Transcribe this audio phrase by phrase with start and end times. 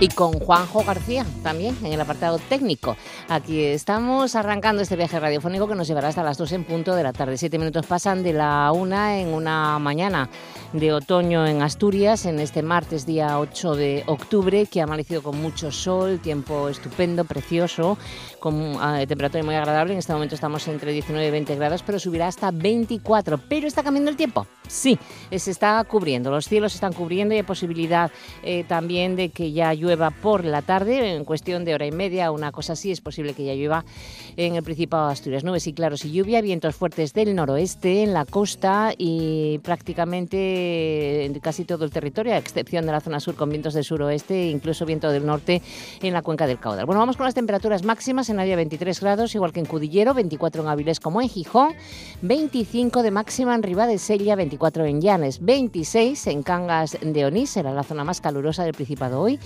[0.00, 2.96] Y con Juanjo García también en el apartado técnico.
[3.28, 7.02] Aquí estamos arrancando este viaje radiofónico que nos llevará hasta las 2 en punto de
[7.02, 7.36] la tarde.
[7.36, 10.30] Siete minutos pasan de la una en una mañana
[10.72, 15.40] de otoño en Asturias, en este martes día 8 de octubre, que ha amanecido con
[15.40, 17.98] mucho sol, tiempo estupendo, precioso,
[18.38, 19.92] con ah, temperatura muy agradable.
[19.92, 23.38] En este momento estamos entre 19 y 20 grados, pero subirá hasta 24.
[23.48, 24.46] Pero está cambiando el tiempo.
[24.66, 24.98] Sí,
[25.36, 28.10] se está cubriendo, los cielos se están cubriendo y hay posibilidad
[28.44, 29.89] eh, también de que ya llueva
[30.22, 33.44] por la tarde, en cuestión de hora y media, una cosa así, es posible que
[33.44, 33.84] ya llueva
[34.36, 35.42] en el Principado de Asturias.
[35.42, 41.38] Nubes y claros y lluvia, vientos fuertes del noroeste, en la costa y prácticamente en
[41.40, 44.50] casi todo el territorio, a excepción de la zona sur con vientos del suroeste e
[44.50, 45.62] incluso viento del norte
[46.02, 46.86] en la cuenca del caudal.
[46.86, 50.62] Bueno, vamos con las temperaturas máximas en área 23 grados, igual que en Cudillero, 24
[50.62, 51.74] en Avilés como en Gijón,
[52.22, 57.72] 25 de máxima en Sella, 24 24 en Llanes, 26 en Cangas de Onís, será
[57.72, 59.38] la zona más calurosa del Principado hoy.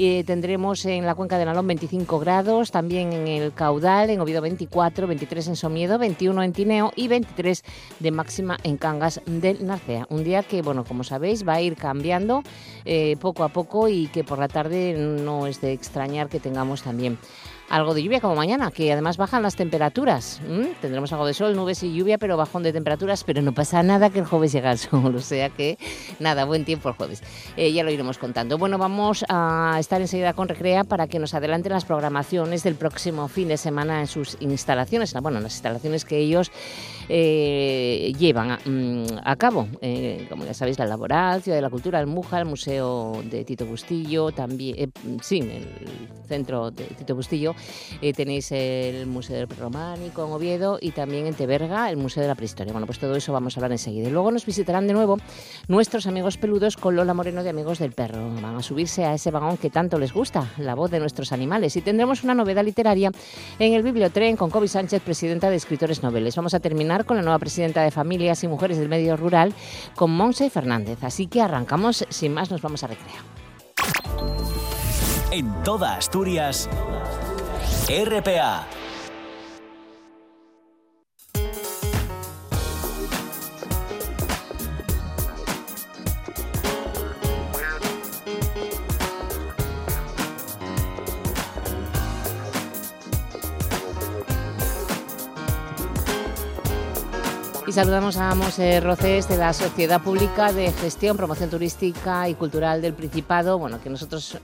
[0.00, 4.40] Y tendremos en la cuenca de Nalón 25 grados, también en el Caudal, en Oviedo
[4.40, 7.64] 24, 23 en Somiedo, 21 en Tineo y 23
[7.98, 10.06] de máxima en Cangas del Narcea.
[10.08, 12.44] Un día que, bueno, como sabéis, va a ir cambiando
[12.84, 16.84] eh, poco a poco y que por la tarde no es de extrañar que tengamos
[16.84, 17.18] también
[17.68, 20.40] algo de lluvia como mañana, que además bajan las temperaturas.
[20.80, 24.10] Tendremos algo de sol, nubes y lluvia, pero bajón de temperaturas, pero no pasa nada
[24.10, 25.78] que el jueves llega el sol, o sea que
[26.18, 27.22] nada, buen tiempo el jueves.
[27.56, 28.58] Eh, ya lo iremos contando.
[28.58, 33.28] Bueno, vamos a estar enseguida con Recrea para que nos adelanten las programaciones del próximo
[33.28, 36.50] fin de semana en sus instalaciones, bueno, en las instalaciones que ellos
[37.08, 42.00] eh, llevan a, mm, cabo, eh, como ya sabéis, la Laboral, Ciudad de la Cultura,
[42.00, 44.92] el Muja, el Museo de Tito Bustillo, también,
[45.22, 45.66] sí, el
[46.26, 47.54] centro de Tito Bustillo,
[48.02, 52.28] eh, tenéis el Museo del Románico en Oviedo y también en Teberga el Museo de
[52.28, 52.72] la Prehistoria.
[52.72, 54.10] Bueno, pues todo eso vamos a hablar enseguida.
[54.10, 55.18] Luego nos visitarán de nuevo
[55.68, 58.30] nuestros amigos peludos con Lola Moreno de Amigos del Perro.
[58.40, 61.76] Van a subirse a ese vagón que tanto les gusta, la voz de nuestros animales.
[61.76, 63.10] Y tendremos una novedad literaria
[63.58, 66.36] en el Bibliotren con Kobe Sánchez, presidenta de Escritores Noveles.
[66.36, 69.54] Vamos a terminar con la nueva presidenta de Familias y Mujeres del Medio Rural,
[69.94, 71.02] con Monse Fernández.
[71.02, 73.18] Así que arrancamos, sin más, nos vamos a recrear.
[75.30, 76.68] En toda Asturias.
[77.88, 78.66] RPA
[97.78, 102.92] saludamos a Mose Roces de la Sociedad Pública de Gestión, Promoción Turística y Cultural del
[102.92, 104.36] Principado, bueno, que nosotros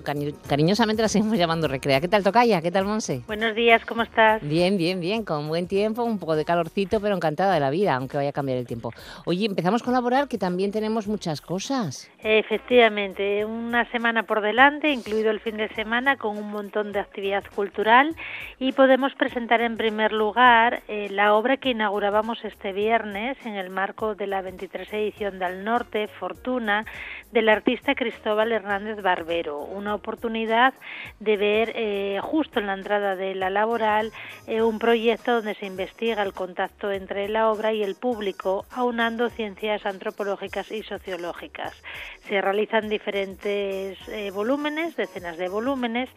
[0.46, 2.00] cariñosamente la seguimos llamando Recrea.
[2.00, 2.62] ¿Qué tal, Tocaya?
[2.62, 3.22] ¿Qué tal, Monse?
[3.26, 4.40] Buenos días, ¿cómo estás?
[4.40, 7.96] Bien, bien, bien, con buen tiempo, un poco de calorcito, pero encantada de la vida,
[7.96, 8.92] aunque vaya a cambiar el tiempo.
[9.24, 12.08] Oye, empezamos con laborar, que también tenemos muchas cosas.
[12.22, 17.42] Efectivamente, una semana por delante, incluido el fin de semana, con un montón de actividad
[17.52, 18.14] cultural
[18.60, 23.70] y podemos presentar en primer lugar eh, la obra que inaugurábamos este viernes en el
[23.70, 26.84] marco de la 23 edición del Norte, Fortuna,
[27.32, 29.60] del artista Cristóbal Hernández Barbero.
[29.60, 30.74] Una oportunidad
[31.20, 34.12] de ver eh, justo en la entrada de la laboral
[34.46, 39.30] eh, un proyecto donde se investiga el contacto entre la obra y el público, aunando
[39.30, 41.82] ciencias antropológicas y sociológicas.
[42.28, 46.08] Se realizan diferentes eh, volúmenes, decenas de volúmenes,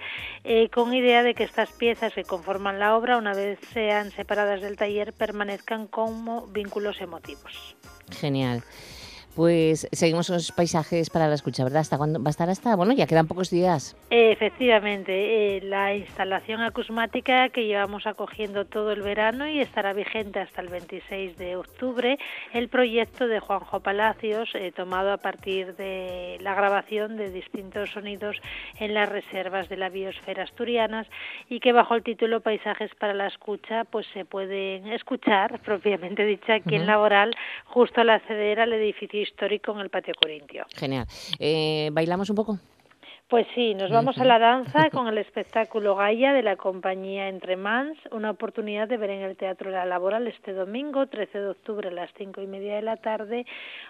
[0.74, 4.78] con idea de que estas piezas que conforman la obra, una vez sean separadas del
[4.78, 7.76] taller, permanezcan como vínculos emotivos.
[8.10, 8.64] Genial.
[9.38, 11.82] Pues seguimos los paisajes para la escucha, ¿verdad?
[11.82, 12.76] ¿Hasta cuándo va a estar hasta?
[12.76, 13.96] Bueno, ya quedan pocos días.
[14.10, 20.62] Efectivamente, eh, la instalación acusmática que llevamos acogiendo todo el verano y estará vigente hasta
[20.62, 22.18] el 26 de octubre,
[22.52, 28.38] el proyecto de Juanjo Palacios, eh, tomado a partir de la grabación de distintos sonidos
[28.80, 31.06] en las reservas de la biosfera asturianas
[31.48, 36.56] y que bajo el título Paisajes para la escucha, pues se pueden escuchar, propiamente dicha,
[36.56, 37.36] aquí en Laboral,
[37.66, 40.66] justo al acceder al edificio histórico en el patio corintio.
[40.76, 41.06] Genial.
[41.40, 42.60] Eh, ¿Bailamos un poco?
[43.30, 47.58] Pues sí, nos vamos a la danza con el espectáculo Gaia de la compañía Entre
[47.58, 51.90] Mans, una oportunidad de ver en el Teatro La Laboral este domingo, 13 de octubre
[51.90, 53.46] a las cinco y media de la tarde,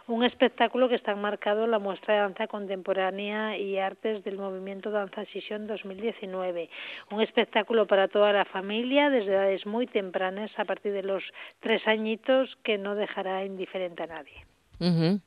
[0.07, 4.89] un espectáculo que está enmarcado en la muestra de danza contemporánea y artes del movimiento
[4.89, 6.67] Danza Sesión 2019.
[7.11, 11.21] Un espectáculo para toda la familia, desde edades muy tempranas, a partir de los
[11.59, 15.26] tres añitos, que no dejará indiferente a nadie.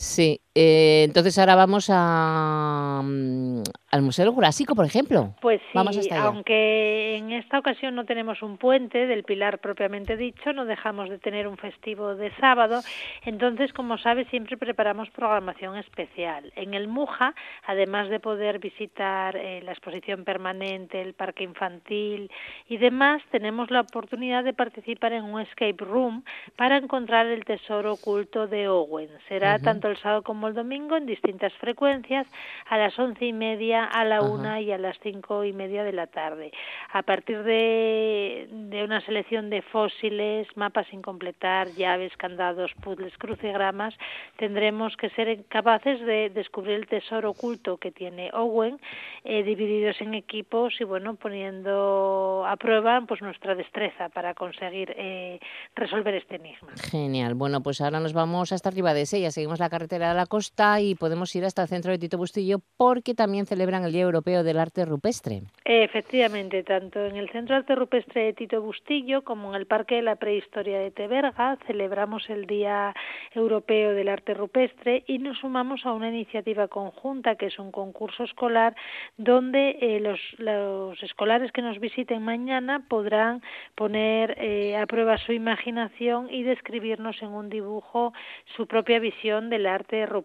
[0.00, 3.62] Sí, Eh, entonces ahora vamos a, mm,
[3.92, 5.34] al Museo Jurásico, por ejemplo.
[5.40, 10.66] Pues sí, aunque en esta ocasión no tenemos un puente del Pilar propiamente dicho, no
[10.66, 12.82] dejamos de tener un festivo de sábado,
[13.24, 16.52] entonces, como sabes, siempre preparamos programación especial.
[16.56, 17.34] En el Muja,
[17.66, 22.30] además de poder visitar eh, la exposición permanente, el parque infantil
[22.68, 26.22] y demás, tenemos la oportunidad de participar en un escape room
[26.56, 29.08] para encontrar el tesoro oculto de Owen.
[29.26, 32.26] Será tanto el sábado como el domingo en distintas frecuencias
[32.68, 35.92] a las once y media, a la una y a las cinco y media de
[35.92, 36.52] la tarde.
[36.92, 43.94] A partir de, de una selección de fósiles, mapas sin completar, llaves, candados, puzzles, crucigramas,
[44.36, 48.80] tendremos que ser capaces de descubrir el tesoro oculto que tiene Owen,
[49.24, 55.38] eh, divididos en equipos y bueno, poniendo a prueba pues nuestra destreza para conseguir eh,
[55.74, 56.72] resolver este enigma.
[56.90, 57.34] Genial.
[57.34, 60.80] Bueno, pues ahora nos vamos hasta arriba de Sella, seguimos la carretera de la costa
[60.80, 64.42] y podemos ir hasta el centro de Tito Bustillo porque también celebran el Día Europeo
[64.44, 65.42] del Arte Rupestre.
[65.64, 70.02] Efectivamente, tanto en el Centro Arte Rupestre de Tito Bustillo como en el Parque de
[70.02, 72.94] la Prehistoria de Teberga celebramos el Día
[73.34, 78.22] Europeo del Arte Rupestre y nos sumamos a una iniciativa conjunta que es un concurso
[78.22, 78.76] escolar
[79.16, 83.42] donde eh, los, los, escolares que nos visiten mañana podrán
[83.74, 88.12] poner eh, a prueba su imaginación y describirnos en un dibujo
[88.56, 90.19] su propia visión del arte rupestre.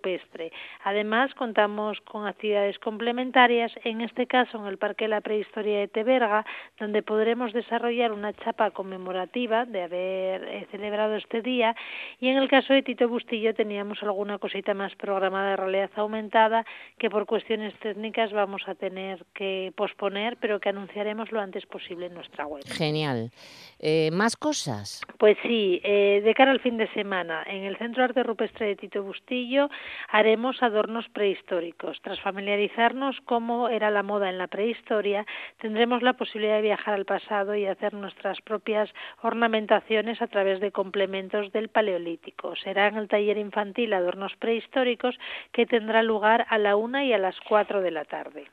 [0.84, 5.88] Además, contamos con actividades complementarias, en este caso en el Parque de la Prehistoria de
[5.88, 6.46] Teberga,
[6.80, 11.76] donde podremos desarrollar una chapa conmemorativa de haber eh, celebrado este día
[12.20, 16.66] y en el caso de Tito Bustillo teníamos alguna cosita más programada de realidad aumentada
[16.98, 22.08] que por cuestiones técnicas vamos a tener que posponer, pero que anunciaremos lo antes posible
[22.08, 22.64] en nuestra web.
[22.66, 23.32] Genial.
[23.80, 25.02] Eh, ¿Más cosas?
[25.18, 28.76] Pues sí, eh, de cara al fin de semana, en el Centro Arte Rupestre de
[28.76, 29.70] Tito Bustillo
[30.10, 32.00] haremos adornos prehistóricos.
[32.02, 35.26] Tras familiarizarnos cómo era la moda en la prehistoria,
[35.60, 40.72] tendremos la posibilidad de viajar al pasado y hacer nuestras propias ornamentaciones a través de
[40.72, 42.56] complementos del Paleolítico.
[42.56, 45.18] Será en el taller infantil Adornos Prehistóricos
[45.52, 48.48] que tendrá lugar a la una y a las cuatro de la tarde.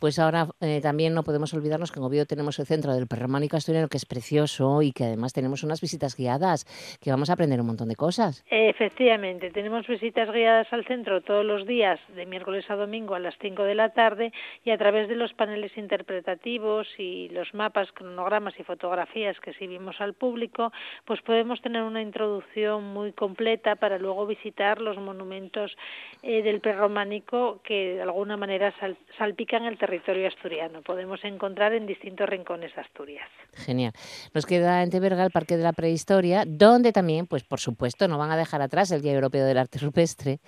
[0.00, 3.56] Pues ahora eh, también no podemos olvidarnos que en Oviedo tenemos el centro del Perrománico
[3.56, 6.64] Asturiano, que es precioso y que además tenemos unas visitas guiadas,
[7.00, 8.44] que vamos a aprender un montón de cosas.
[8.50, 13.34] Efectivamente, tenemos visitas guiadas al centro todos los días, de miércoles a domingo a las
[13.40, 14.32] 5 de la tarde,
[14.64, 20.00] y a través de los paneles interpretativos y los mapas, cronogramas y fotografías que exhibimos
[20.00, 20.72] al público,
[21.04, 25.76] pues podemos tener una introducción muy completa para luego visitar los monumentos
[26.22, 30.82] eh, del prerrománico que de alguna manera sal salpican el territorio asturiano.
[30.82, 33.28] Podemos encontrar en distintos rincones de Asturias.
[33.54, 33.92] Genial.
[34.34, 38.18] Nos queda en Teberga el Parque de la Prehistoria, donde también, pues por supuesto, no
[38.18, 40.38] van a dejar atrás el Día Europeo del Arte Rupestre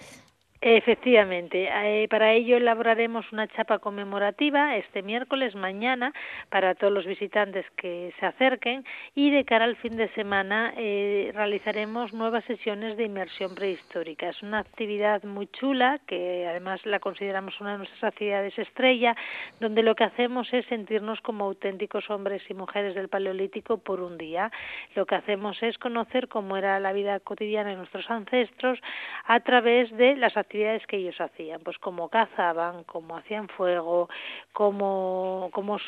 [0.61, 6.13] Efectivamente, eh, para ello elaboraremos una chapa conmemorativa este miércoles, mañana,
[6.49, 8.85] para todos los visitantes que se acerquen
[9.15, 14.31] y de cara al fin de semana eh, realizaremos nuevas sesiones de inmersión prehistórica.
[14.31, 19.15] Es una actividad muy chula que además la consideramos una de nuestras actividades estrella,
[19.61, 24.19] donde lo que hacemos es sentirnos como auténticos hombres y mujeres del Paleolítico por un
[24.19, 24.51] día.
[24.97, 28.81] Lo que hacemos es conocer cómo era la vida cotidiana de nuestros ancestros
[29.25, 34.09] a través de las actividades actividades que ellos hacían, pues cómo cazaban, cómo hacían fuego,
[34.55, 35.79] cómo, cómo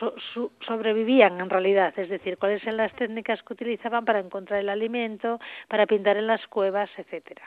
[0.66, 5.40] sobrevivían en realidad, es decir, cuáles eran las técnicas que utilizaban para encontrar el alimento,
[5.66, 7.42] para pintar en las cuevas, etcétera.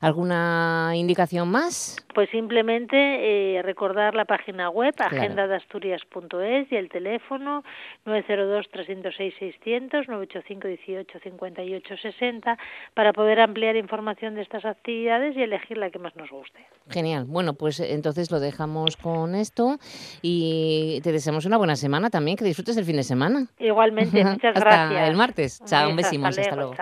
[0.00, 1.96] ¿Alguna indicación más?
[2.14, 7.64] Pues simplemente eh, recordar la página web agendadasturias.es y el teléfono
[8.06, 12.56] 902-306-600, 985-18-58-60
[12.94, 16.64] para poder ampliar información de estas actividades y elegir la que más nos guste.
[16.88, 17.24] Genial.
[17.26, 19.78] Bueno, pues entonces lo dejamos con esto
[20.22, 23.48] y te deseamos una buena semana también, que disfrutes el fin de semana.
[23.58, 24.66] Igualmente, muchas gracias.
[24.66, 25.60] Hasta el martes.
[25.64, 26.28] Chao, un besimo.
[26.28, 26.76] Hasta, luego.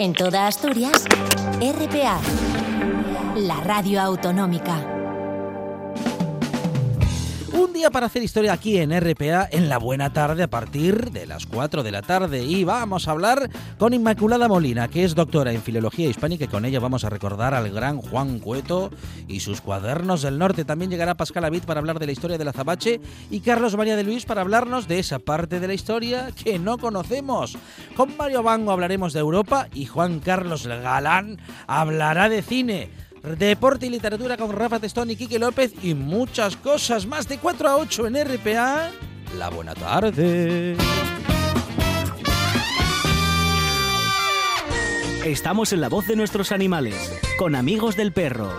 [0.00, 1.04] En toda Asturias,
[1.60, 2.18] RPA,
[3.36, 4.99] la radio autonómica.
[7.52, 11.26] Un día para hacer historia aquí en RPA en la buena tarde a partir de
[11.26, 12.44] las 4 de la tarde.
[12.44, 16.64] Y vamos a hablar con Inmaculada Molina, que es doctora en Filología Hispánica y con
[16.64, 18.90] ella vamos a recordar al gran Juan Cueto
[19.26, 20.64] y sus cuadernos del norte.
[20.64, 23.96] También llegará Pascal Abid para hablar de la historia de la Zabache y Carlos María
[23.96, 27.58] de Luis para hablarnos de esa parte de la historia que no conocemos.
[27.96, 33.09] Con Mario Bango hablaremos de Europa y Juan Carlos Galán hablará de cine.
[33.22, 37.68] Deporte y literatura con Rafa Testón y Quique López y muchas cosas más de 4
[37.68, 38.90] a 8 en RPA.
[39.36, 40.76] La buena tarde.
[45.24, 48.50] Estamos en la voz de nuestros animales, con amigos del perro.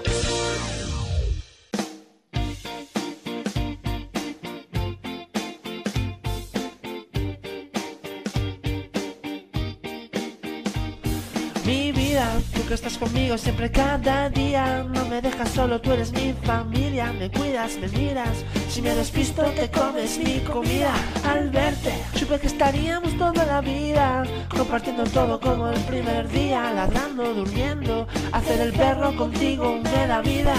[12.75, 14.83] Estás conmigo siempre cada día.
[14.83, 17.11] No me dejas solo, tú eres mi familia.
[17.13, 18.45] Me cuidas, me miras.
[18.69, 20.93] Si me despisto te comes mi comida.
[21.27, 24.23] Al verte, supe que estaríamos toda la vida.
[24.49, 26.71] Compartiendo todo como el primer día.
[26.73, 28.07] Ladrando, durmiendo.
[28.31, 30.55] Hacer el perro contigo me da vida.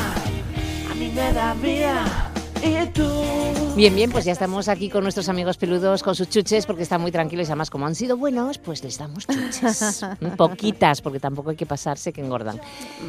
[0.90, 2.04] A mí me da vida.
[2.62, 6.66] Y tú Bien, bien, pues ya estamos aquí con nuestros amigos peludos, con sus chuches,
[6.66, 10.04] porque están muy tranquilos y además como han sido buenos, pues les damos chuches.
[10.36, 12.60] Poquitas, porque tampoco hay que pasarse que engordan.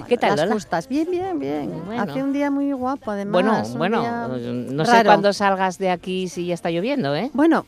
[0.07, 0.53] ¿Qué tal, Las Lola?
[0.53, 0.87] justas.
[0.87, 1.83] Bien, bien, bien.
[1.85, 2.01] Bueno.
[2.01, 3.75] Hace un día muy guapo, además.
[3.75, 7.29] Bueno, bueno, no sé cuándo salgas de aquí si ya está lloviendo, ¿eh?
[7.33, 7.65] Bueno,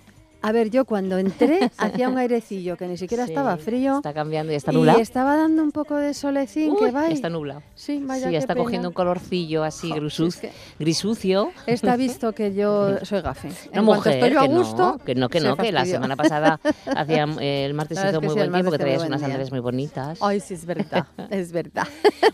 [0.48, 3.98] a ver, yo cuando entré hacía un airecillo que ni siquiera Sí, estaba frío.
[3.98, 5.00] Está cambiando y está y nublado.
[5.00, 7.08] estaba dando un poco de solecín Uy, que va.
[7.10, 7.64] está nublado.
[7.74, 8.64] Sí, vaya Sí, está pena.
[8.64, 11.52] cogiendo un colorcillo así Jo, grisuz- es grisucio.
[11.66, 13.50] Está visto que yo soy gafe.
[13.74, 15.86] No, en mujer, estoy yo a que no, gusto, que no, que no, que la
[15.86, 16.60] semana pasada,
[16.96, 19.20] hacía, eh, el martes hizo que muy sí, buen tiempo, que martes traías unas día.
[19.28, 20.20] sandalias muy bonitas.
[20.22, 21.88] Ay, sí, es verdad, es verdad.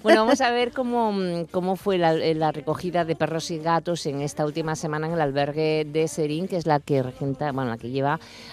[0.03, 1.13] Bueno, vamos a ver cómo,
[1.51, 5.21] cómo fue la, la recogida de perros y gatos en esta última semana en el
[5.21, 8.00] albergue de Serín, que es la que regenta, bueno, la que lleva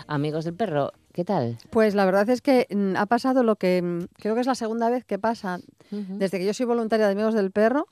[0.06, 0.92] Amigos del Perro.
[1.12, 1.58] ¿Qué tal?
[1.70, 4.54] Pues la verdad es que mm, ha pasado lo que mm, creo que es la
[4.54, 5.58] segunda vez que pasa
[5.90, 7.86] desde que yo soy voluntaria de Amigos del Perro,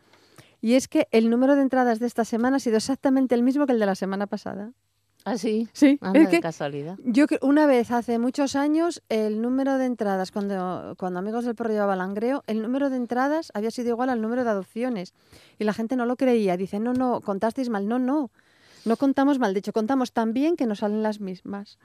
[0.60, 3.66] y es que el número de entradas de esta semana ha sido exactamente el mismo
[3.66, 4.72] que el de la semana pasada.
[5.24, 5.68] Ah, sí.
[5.72, 6.96] Sí, Anda, es de que casualidad.
[7.02, 11.70] yo una vez hace muchos años el número de entradas cuando cuando Amigos del Perro
[11.70, 15.14] llevaba Langreo, el número de entradas había sido igual al número de adopciones
[15.58, 18.30] y la gente no lo creía, dice, "No, no, contasteis mal." No, no.
[18.86, 21.76] No contamos mal, de hecho contamos tan bien que nos salen las mismas.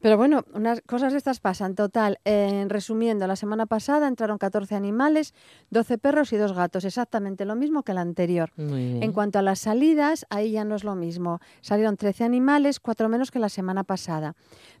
[0.00, 1.76] Pero bueno, unas cosas de estas pasan.
[1.76, 5.32] Total, en resumiendo, la semana pasada entraron 14 animales,
[5.70, 8.50] 12 perros y dos gatos, exactamente lo mismo que la anterior.
[8.56, 11.38] En cuanto a las salidas, ahí ya no es lo mismo.
[11.60, 14.34] Salieron 13 animales, cuatro menos que la semana pasada,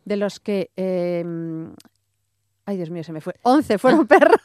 [0.04, 0.70] de los que...
[0.76, 1.24] eh,
[2.66, 3.34] ay, Dios mío, se me fue.
[3.42, 4.40] 11 fueron perros.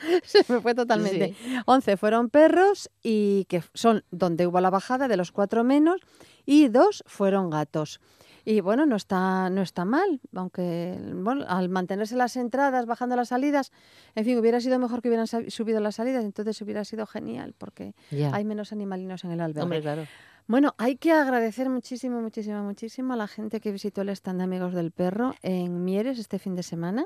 [0.24, 1.34] se me fue totalmente.
[1.66, 6.00] 11 fueron perros y que son donde hubo la bajada de los cuatro menos
[6.46, 8.00] y dos fueron gatos.
[8.44, 13.28] Y bueno, no está, no está mal, aunque bueno, al mantenerse las entradas, bajando las
[13.28, 13.70] salidas,
[14.14, 17.94] en fin, hubiera sido mejor que hubieran subido las salidas, entonces hubiera sido genial, porque
[18.32, 19.62] hay menos animalinos en el albergue.
[19.62, 20.06] Hombre, claro.
[20.46, 24.44] Bueno, hay que agradecer muchísimo, muchísimo, muchísimo a la gente que visitó el stand de
[24.44, 27.04] Amigos del Perro en Mieres este fin de semana,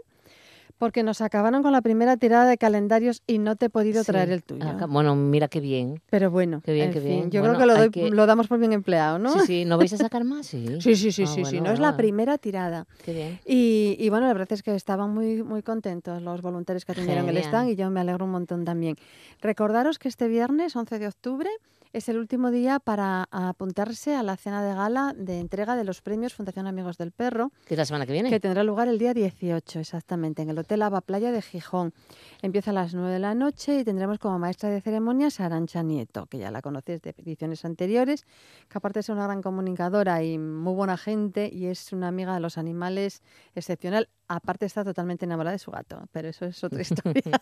[0.79, 4.13] porque nos acabaron con la primera tirada de calendarios y no te he podido Sí.
[4.13, 4.69] traer el tuyo.
[4.69, 6.01] Acá- bueno, mira qué bien.
[6.11, 7.31] Pero bueno, Qué bien, en qué fin, bien.
[7.31, 9.31] yo Bueno, creo que lo, doy- que- lo damos por bien empleado, ¿no?
[9.33, 9.65] Sí, sí.
[9.65, 10.47] ¿No vais a sacar más?
[10.55, 10.67] Sí.
[10.81, 12.87] Sí, sí, sí, Ah, sí, sí, bueno, no es la primera tirada.
[13.05, 13.41] Qué bien.
[13.47, 17.29] Y, y bueno, la verdad es que estaban muy, muy contentos los voluntarios que atendieron
[17.29, 18.97] el stand y yo me alegro un montón también.
[19.41, 21.51] Recordaros que este viernes, 11 de octubre,
[21.95, 26.03] es el último día para apuntarse a la cena de gala de entrega de los
[26.03, 28.31] premios Fundación Amigos del Perro, ¿Qué es la semana que viene?
[28.31, 31.95] que tendrá lugar el día 18, exactamente, en el Hotel Ava Playa de Gijón.
[32.43, 35.85] Empieza a las 9 de la noche y tendremos como maestra de ceremonias a Arancha
[35.85, 38.27] Nieto, que ya la conoces de ediciones anteriores,
[38.69, 42.41] que aparte ser una gran comunicadora y muy buena gente y es una amiga de
[42.41, 43.23] los animales
[43.55, 47.41] excepcional, aparte está totalmente enamorada de su gato, pero eso es otra historia.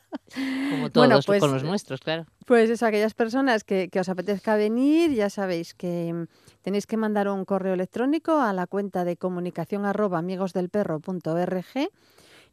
[0.71, 2.27] Como todos Bueno, pues, con los nuestros, claro.
[2.47, 4.09] Pues eso, aquellas personas que, que os
[4.43, 6.27] apetezca venir, ya sabéis que mm,
[6.63, 11.91] tenéis que mandar un correo electrónico a la cuenta de comunicación arroba amigosdelperro.org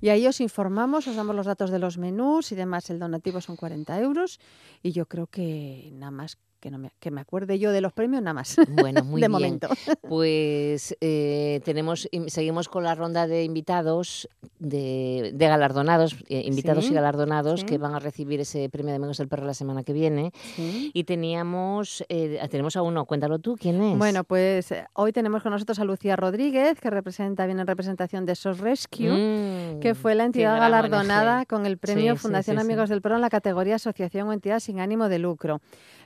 [0.01, 2.89] y ahí os informamos, os damos los datos de los menús y demás.
[2.89, 4.39] El donativo son 40 euros
[4.83, 7.93] y yo creo que nada más que, no me, que me acuerde yo de los
[7.93, 8.55] premios, nada más.
[8.69, 9.31] Bueno, muy de bien.
[9.31, 9.67] momento.
[10.07, 14.27] Pues eh, tenemos, im- seguimos con la ronda de invitados,
[14.59, 17.65] de, de galardonados, eh, invitados Sí, y galardonados sí.
[17.65, 20.31] que van a recibir ese premio de Amigos del Perro la semana que viene.
[20.55, 20.91] Sí.
[20.93, 23.97] Y teníamos, eh, tenemos a uno, cuéntalo tú, ¿quién es?
[23.97, 28.25] Bueno, pues eh, hoy tenemos con nosotros a Lucía Rodríguez, que representa, viene en representación
[28.25, 29.09] de SOS Rescue.
[29.09, 32.59] Mm, que fue la entidad galardonada con el premio Fundación.
[32.59, 35.61] Amigos del Perro en la categoría Asociación o Entidad sin ánimo de lucro.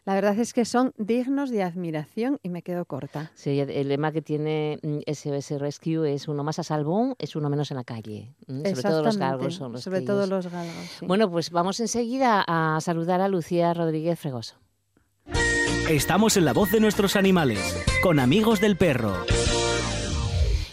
[0.05, 3.31] La verdad es que son dignos de admiración y me quedo corta.
[3.35, 7.49] Sí, el lema que tiene mm, SOS Rescue es uno más a salvo, es uno
[7.49, 8.33] menos en la calle.
[8.47, 10.75] Mm, Sobre todo los Exactamente, galgos son los Sobre que todo ellos- los galgos.
[10.99, 11.05] sí.
[11.05, 14.55] Bueno, pues vamos enseguida a saludar a Lucía Rodríguez Fregoso.
[15.89, 17.59] Estamos en la voz de nuestros animales,
[18.01, 19.13] con amigos del perro.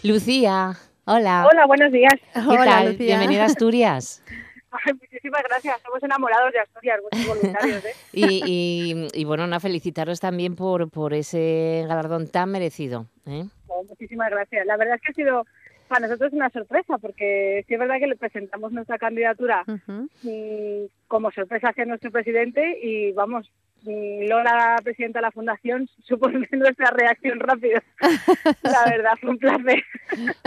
[0.03, 1.47] Lucía, hola.
[1.49, 2.13] Hola, buenos días.
[2.33, 2.91] ¿Qué Hola, tal?
[2.91, 3.05] Lucía.
[3.17, 4.23] Bienvenida a Asturias.
[4.71, 5.81] Ay, muchísimas gracias.
[5.81, 7.85] Somos enamorados de Asturias, vuestros voluntarios.
[7.85, 7.93] ¿eh?
[8.13, 13.05] Y, y- y, bueno, Ana, felicitaros también por, por ese galardón tan merecido.
[13.25, 13.45] ¿eh?
[13.67, 14.65] Oh, muchísimas gracias.
[14.65, 15.45] La verdad es que ha sido
[15.87, 21.31] para nosotros una sorpresa, porque sí es verdad que le presentamos nuestra candidatura mm, como
[21.31, 23.51] sorpresa hacia nuestro presidente y vamos,
[23.83, 27.83] Lola, presidenta de la fundación, supone nuestra reacción rápida.
[28.63, 29.83] La verdad, fue un placer.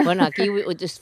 [0.05, 0.47] Bueno, aquí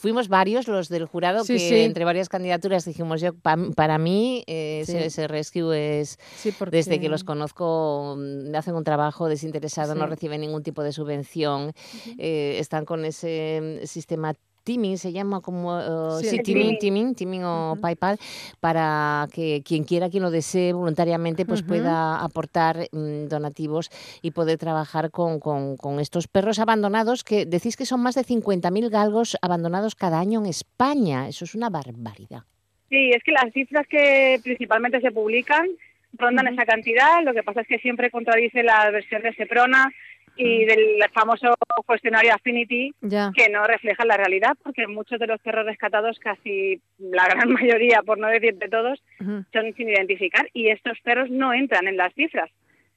[0.01, 1.81] fuimos varios los del jurado Sí, que sí.
[1.81, 4.97] entre varias candidaturas dijimos yo, pa- para mí eh, Sí.
[4.97, 6.77] ese, rescue es, Sí, porque...
[6.77, 11.73] desde que los conozco, mm, hacen un trabajo desinteresado, no reciben ningún tipo de subvención,
[12.19, 16.79] eh, están con ese mm, sistema Teaming se llama como eh, Sí, sí, Teaming.
[16.79, 17.81] teaming, teaming o Ujú.
[17.81, 18.19] PayPal
[18.61, 21.69] para que quien quiera, quien lo desee voluntariamente, pues Ujú.
[21.69, 23.91] pueda aportar mm, donativos
[24.23, 28.23] y poder trabajar con, con- con estos perros abandonados que decís que son más de
[28.25, 31.29] 50.000 galgos abandonados cada año en España.
[31.29, 32.43] Eso es una barbaridad.
[32.89, 35.67] Sí, es que las cifras que principalmente se publican
[36.15, 39.91] rondan esa cantidad, lo que pasa es que siempre contradice la versión de Seprona
[40.37, 41.55] y del famoso
[41.87, 43.31] cuestionario Affinity, Ya.
[43.35, 48.03] que no refleja la realidad, porque muchos de los perros rescatados, casi la gran mayoría,
[48.03, 52.13] por no decir de todos, son sin identificar y estos perros no entran en las
[52.15, 52.51] cifras.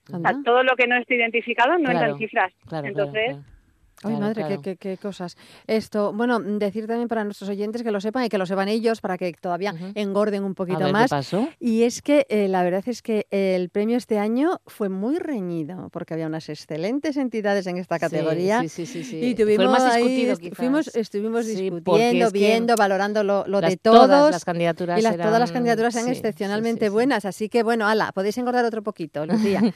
[0.05, 0.35] O sea, Anda.
[0.43, 2.53] todo lo que no esté identificado no entra Claro, en cifras.
[2.67, 3.43] Claro, Entonces, claro.
[4.03, 4.61] Ay, Claro, madre, claro.
[4.61, 5.37] Qué, qué- qué cosas.
[5.67, 8.99] Esto, bueno, decir también para nuestros oyentes que lo sepan y que lo sepan ellos
[9.01, 11.09] para que todavía engorden un A poquito ver, ¿qué más.
[11.09, 11.47] pasó?
[11.59, 15.89] Y es que eh, la verdad es que el premio este año fue muy reñido
[15.91, 18.61] porque había unas excelentes entidades en esta categoría.
[18.61, 19.17] Sí, sí, sí, sí.
[19.17, 20.57] Y Fue tuvimos más ahí, discutido, est- quizás.
[20.57, 24.01] fuimos, estuvimos discutiendo, es que viendo, valorando lo, lo las- de todos.
[24.07, 27.87] Todas las candidaturas y las, todas las candidaturas eran sí, excepcionalmente buenas, así que bueno,
[27.87, 29.61] ala, podéis engordar otro poquito, Lucía.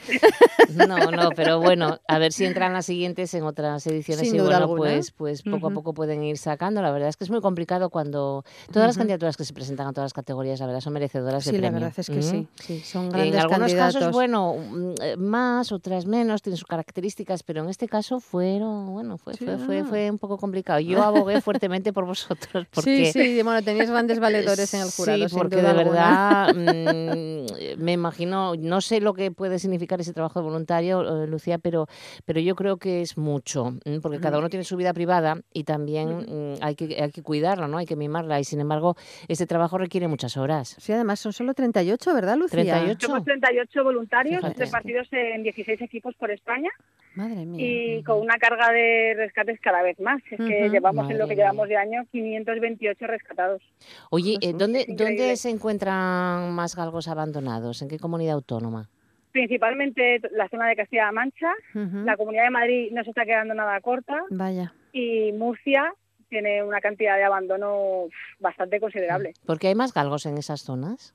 [0.88, 4.38] No, no, pero bueno, a ver si entran las siguientes en otras ediciones Sin y
[4.40, 6.82] duda bueno, pues, pues poco a poco pueden ir sacando.
[6.82, 9.92] La verdad es que es muy complicado cuando todas las candidaturas que se presentan a
[9.94, 11.80] todas las categorías, la verdad, son merecedoras de sí, la premio.
[11.86, 13.96] verdad es que sí, sí, son grandes En algunos candidatos.
[13.96, 19.18] casos, bueno, mm, más, otras menos, tienen sus características, pero en este caso fueron, bueno,
[19.18, 20.80] fue, Sí, fue, fue, fue un poco complicado.
[20.80, 25.30] Yo abogué fuertemente por vosotros, porque Sí, sí, bueno, tenías grandes valedores en el jurado,
[25.30, 30.40] Sí, porque de verdad mm, me imagino, no sé lo que puede significar ese trabajo
[30.40, 31.88] de voluntario, eh, Lucía, pero,
[32.26, 35.64] pero yo creo que es mucho, mm, porque cada uno tiene su vida privada y
[35.64, 37.78] también mm, hay, que, hay que cuidarla, ¿no?
[37.78, 38.96] Hay que mimarla y sin embargo
[39.28, 40.76] este trabajo requiere muchas horas.
[40.80, 42.64] Sí, además son solo 38, ¿verdad, Lucía?
[42.64, 43.08] 38.
[43.08, 44.66] somos 38 voluntarios Fíjate.
[44.66, 46.70] repartidos en 16 equipos por España
[47.16, 47.66] Madre mía.
[47.98, 50.22] y con una carga de rescates cada vez más.
[50.32, 50.72] Es que Ujú.
[50.74, 53.62] llevamos en lo Madre que llevamos de año 528 rescatados.
[54.10, 57.82] Oye, eh, ¿dónde, ¿dónde se encuentran más galgos abandonados?
[57.82, 58.90] ¿En qué comunidad autónoma?
[59.32, 63.80] Principalmente la zona de Castilla-La Mancha, la Comunidad de Madrid no se está quedando nada
[63.82, 64.74] corta Vaya.
[64.92, 65.94] y Murcia
[66.30, 68.06] tiene una cantidad de abandono
[68.40, 69.34] bastante considerable.
[69.46, 71.14] ¿Porque hay más galgos en esas zonas?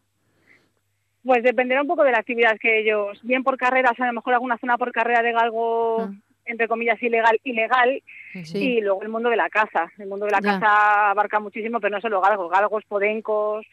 [1.25, 4.35] Pues dependerá un poco de la actividad que ellos, bien por carreras, a lo mejor
[4.35, 6.11] alguna zona por carrera de galgo, Ah.
[6.45, 8.03] entre comillas, ilegal, ilegal,
[8.45, 8.59] Sí.
[8.77, 9.91] y luego el mundo de la caza.
[9.99, 10.61] El mundo de la Ya.
[10.61, 13.65] caza abarca muchísimo, pero no solo galgos, galgos, podencos,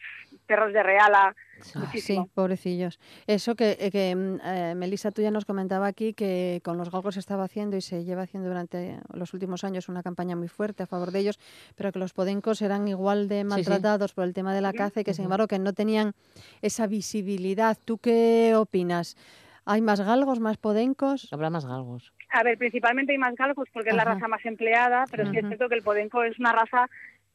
[0.52, 1.34] perros de reala,
[1.74, 2.98] Ah, Sí, pobrecillos.
[3.26, 6.90] Eso que, eh, que mm, eh, Melissa, tú ya nos comentaba aquí que con los
[6.90, 10.48] galgos se estaba haciendo y se lleva haciendo durante los últimos años una campaña muy
[10.48, 11.38] fuerte a favor de ellos,
[11.76, 13.44] pero que los podencos eran igual de sí.
[13.44, 16.12] maltratados por el tema de la caza y que sin embargo que no tenían
[16.60, 17.78] esa visibilidad.
[17.84, 19.16] ¿Tú qué opinas?
[19.64, 21.28] ¿Hay más galgos, más podencos?
[21.32, 22.12] Habrá más galgos.
[22.30, 25.46] A ver, principalmente hay más galgos porque es la raza más empleada, pero sí es
[25.46, 26.88] cierto que el podenco es una raza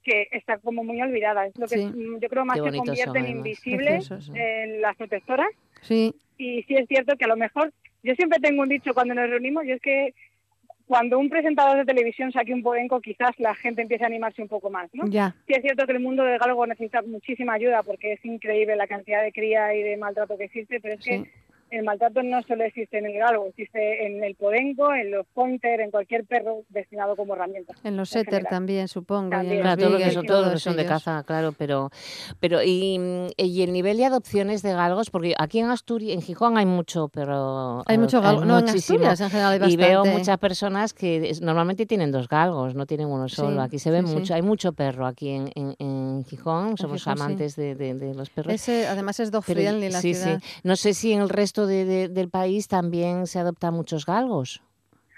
[0.07, 1.45] que está como muy olvidada.
[1.45, 1.85] Es lo que Sí.
[1.85, 4.31] mm, yo creo más se convierte en invisibles Preciosos.
[4.35, 5.47] en las protectoras.
[5.81, 9.13] Sí, Y sí es cierto que a lo mejor, yo siempre tengo un dicho cuando
[9.15, 10.13] nos reunimos, y es que
[10.85, 14.47] cuando un presentador de televisión saque un podenco, quizás la gente empiece a animarse un
[14.47, 15.05] poco más, ¿no?
[15.07, 15.35] ya.
[15.47, 18.87] Sí es cierto que el mundo del galgo necesita muchísima ayuda porque es increíble la
[18.87, 21.09] cantidad de cría y de maltrato que existe, pero es Sí.
[21.09, 21.31] que
[21.71, 25.81] el maltrato no solo existe en el galgo, existe en el podenco, en los pointer,
[25.81, 27.73] en cualquier perro destinado como herramienta.
[27.83, 29.35] En los setter también, supongo.
[29.43, 31.53] Y en Claro, todos los que son, todos los que todos son de caza, claro,
[31.57, 31.89] pero,
[32.39, 32.99] pero y,
[33.37, 37.09] y el nivel de adopciones de galgos, porque aquí en Asturias, en Gijón hay mucho,
[37.09, 38.45] pero Hay mucho galgo.
[38.45, 38.97] No, en muchísimo.
[38.99, 39.87] Asturias en general hay Y bastante.
[39.87, 43.57] veo muchas personas que normalmente tienen dos galgos, no tienen uno solo.
[43.61, 44.13] Sí, aquí se ve sí, sí.
[44.15, 47.21] mucho, hay mucho perro aquí en, en, en Gijón, somos Gijón, sí.
[47.23, 48.53] amantes de, de- de los perros.
[48.53, 50.39] Ese, además es dog Pero- friendly la sí, ciudad.
[50.39, 50.59] sí.
[50.63, 54.61] No sé si en el resto de- de- del país también se adoptan muchos galgos.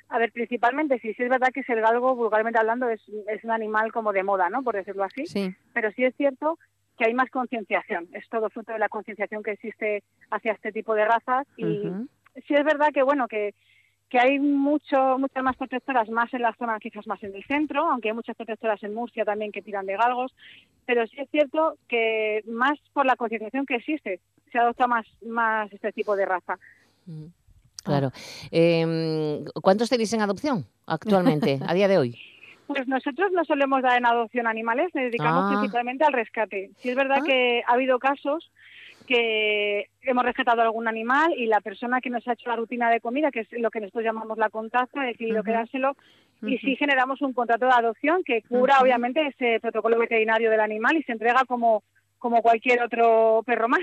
[0.08, 3.44] A ver, principalmente, sí, sí es verdad que es el galgo, vulgarmente hablando, es, es
[3.44, 4.64] un animal como de moda, ¿no?
[4.64, 5.26] Por decirlo así.
[5.28, 5.54] Sí.
[5.74, 6.58] pero sí es cierto
[6.98, 8.08] que hay más concienciación.
[8.14, 12.08] Es todo fruto de la concienciación que existe hacia este tipo de razas y Ujú.
[12.48, 13.54] sí es verdad que bueno que
[14.10, 17.90] que hay mucho muchas más protectoras más en la zona quizás más en el centro
[17.90, 20.34] aunque hay muchas protectoras en Murcia también que tiran de galgos
[20.86, 24.20] pero sí es cierto que más por la concienciación que existe
[24.52, 26.58] se adopta más más este tipo de raza
[27.06, 27.26] Mm,
[27.84, 28.12] Claro.
[28.52, 32.16] Em, ¿Cuántos tenéis en adopción actualmente, a día de hoy?
[32.68, 35.50] Pues nosotros no solemos dar en adopción animales, nos dedicamos Ah.
[35.58, 36.70] principalmente al rescate.
[36.78, 37.26] Sí es verdad Ah.
[37.26, 38.52] que ha habido casos
[39.10, 43.02] que hemos rescatado algún animal y la persona que nos ha hecho la rutina de
[43.02, 45.96] comida, que es lo que nosotros llamamos la contacta, ha decidido quedárselo
[46.44, 48.84] y sí generamos un contrato de adopción que cubra Ujú.
[48.84, 51.84] obviamente ese protocolo veterinario del animal y se entrega como
[52.20, 53.80] como cualquier otro perro más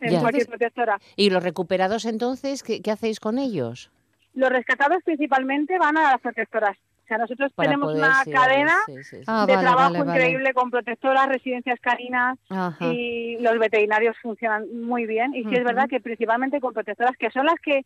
[0.00, 0.20] en Ya.
[0.20, 0.98] cualquier protectora.
[1.16, 3.90] ¿Y los recuperados entonces, qué, qué hacéis con ellos?
[4.34, 6.76] Los rescatados principalmente van a las protectoras.
[7.04, 9.24] O sea, nosotros Para tenemos poder, una sí, cadena sí, sí, sí.
[9.26, 10.18] Ah, de vale, trabajo vale, vale.
[10.20, 12.92] increíble con protectoras, residencias caninas Ajá.
[12.94, 15.34] y los veterinarios funcionan muy bien.
[15.34, 17.84] Y sí es verdad que principalmente con protectoras que son las que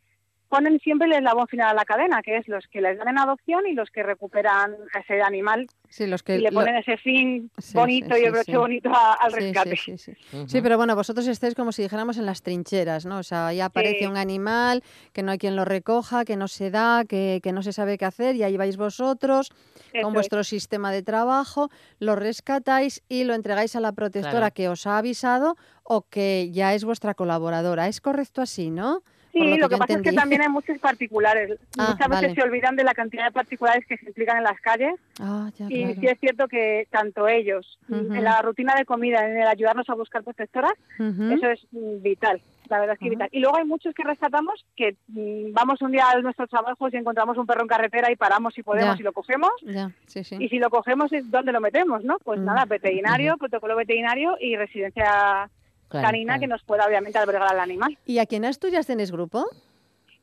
[0.48, 3.18] ponen siempre el eslabón final a la cadena, que es los que les dan en
[3.18, 6.76] adopción y los que recuperan a ese animal Sí, los que y le lo- ponen
[6.76, 8.56] ese fin Sí, bonito sí, y el broche sí.
[8.56, 9.76] bonito a- al Sí, rescate.
[9.76, 10.36] Sí, sí, sí.
[10.36, 10.48] Ujú.
[10.48, 13.18] Sí, pero bueno, vosotros estáis como si dijéramos en las trincheras, ¿no?
[13.18, 14.06] O sea, ya aparece Sí.
[14.06, 14.82] un animal,
[15.12, 17.96] que no hay quien lo recoja, que no se da, que, que no se sabe
[17.98, 19.50] qué hacer, y ahí vais vosotros
[19.92, 20.14] Eso con es.
[20.14, 24.54] vuestro sistema de trabajo, lo rescatáis y lo entregáis a la protectora Claro.
[24.54, 27.88] que os ha avisado o que ya es vuestra colaboradora.
[27.88, 29.02] Es correcto así, ¿no?
[29.38, 31.58] Sí, lo, lo que pasa es que también hay muchos particulares.
[31.78, 34.60] Ah, Muchas veces se olvidan de la cantidad de particulares que se implican en las
[34.60, 36.00] calles Ah, ya, y claro.
[36.00, 38.12] sí es cierto que tanto ellos, Ujú.
[38.14, 42.40] en la rutina de comida, en el ayudarnos a buscar protectoras, eso es mm, vital.
[42.68, 43.10] La verdad es que Ujú.
[43.14, 43.28] vital.
[43.32, 46.96] Y luego hay muchos que rescatamos que mm, vamos un día a nuestros trabajos y
[46.96, 49.00] encontramos un perro en carretera y paramos si podemos Ya.
[49.00, 49.52] y lo cogemos.
[49.62, 50.36] Ya, sí, sí.
[50.40, 52.02] Y si lo cogemos, ¿es ¿dónde lo metemos?
[52.04, 52.44] no Pues Mm.
[52.44, 55.48] nada, veterinario, protocolo veterinario y residencia
[55.88, 56.40] Claro, canina claro.
[56.40, 57.96] que nos pueda obviamente albergar al animal.
[58.06, 59.46] ¿Y aquí en Asturias tenéis grupo?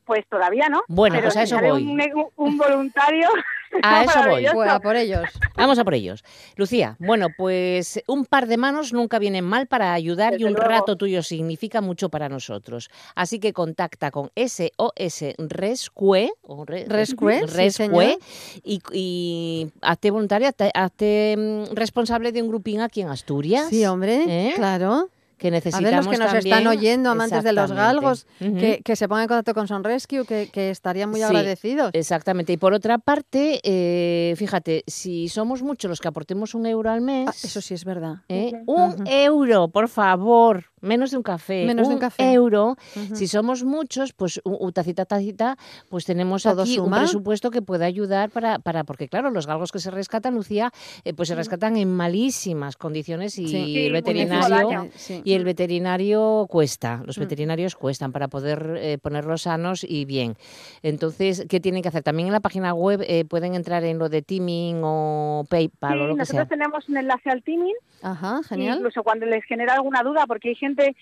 [0.05, 0.83] Pues todavía no.
[0.87, 1.81] Bueno, pero pues a eso voy.
[1.83, 3.27] Un, un- un voluntario.
[3.83, 4.45] A eso voy.
[4.53, 5.23] Pues a por ellos.
[5.57, 6.23] Vamos a por ellos.
[6.55, 10.69] Lucía, bueno, pues un par de manos nunca vienen mal para ayudar y un luego.
[10.69, 12.89] rato tuyo significa mucho para nosotros.
[13.15, 18.17] Así que contacta con SOS Rescue, o re- Rescue, Rescue,
[18.63, 23.67] y, y hazte voluntaria, hazte, hazte, mm, responsable de un grupín aquí en Asturias.
[23.69, 24.53] Sí, hombre, ¿Eh?
[24.55, 25.09] claro.
[25.37, 28.81] Que A necesitamos ver, los que nos también- están oyendo, amantes de los galgos, que,
[28.83, 31.91] que se pongan en contacto con Son Rescue, que, que estarían muy Sí, agradecidos.
[31.93, 32.53] Exactamente.
[32.53, 37.01] Y por otra parte, eh, fíjate, si somos muchos los que aportemos un euro al
[37.01, 38.15] mes, Ah, eso sí es verdad.
[38.29, 38.53] ¿eh?
[38.65, 42.31] Un euro, por favor, menos de un café, Menos de un café.
[42.33, 42.75] euro.
[43.13, 44.41] Si somos muchos, pues
[44.73, 45.57] tacita tacita,
[45.89, 46.99] pues tenemos Todo aquí un suma.
[46.99, 50.71] presupuesto que puede ayudar para, para porque claro, los galgos que se rescatan, Lucía,
[51.03, 53.85] eh, pues se rescatan en malísimas condiciones y Sí.
[53.85, 54.89] el veterinario.
[54.95, 55.21] Sí.
[55.25, 57.21] Y el veterinario cuesta, los Mm.
[57.21, 60.35] veterinarios cuestan para poder eh, ponerlos sanos y bien.
[60.83, 62.03] Entonces, ¿qué tienen que hacer?
[62.03, 65.99] También en la página web eh, pueden entrar en lo de Teaming o PayPal Sí,
[65.99, 66.57] o lo que nosotros sea.
[66.57, 68.77] tenemos un enlace al Teaming, Ajá, genial.
[68.77, 70.95] incluso cuando les genera alguna duda, porque hay gente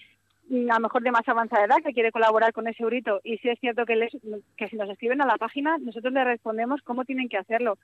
[0.49, 3.37] mm, a lo mejor de más avanzada edad que quiere colaborar con ese eurito y
[3.37, 4.11] sí es cierto que, les,
[4.57, 7.77] que si nos escriben a la página nosotros les respondemos cómo tienen que hacerlo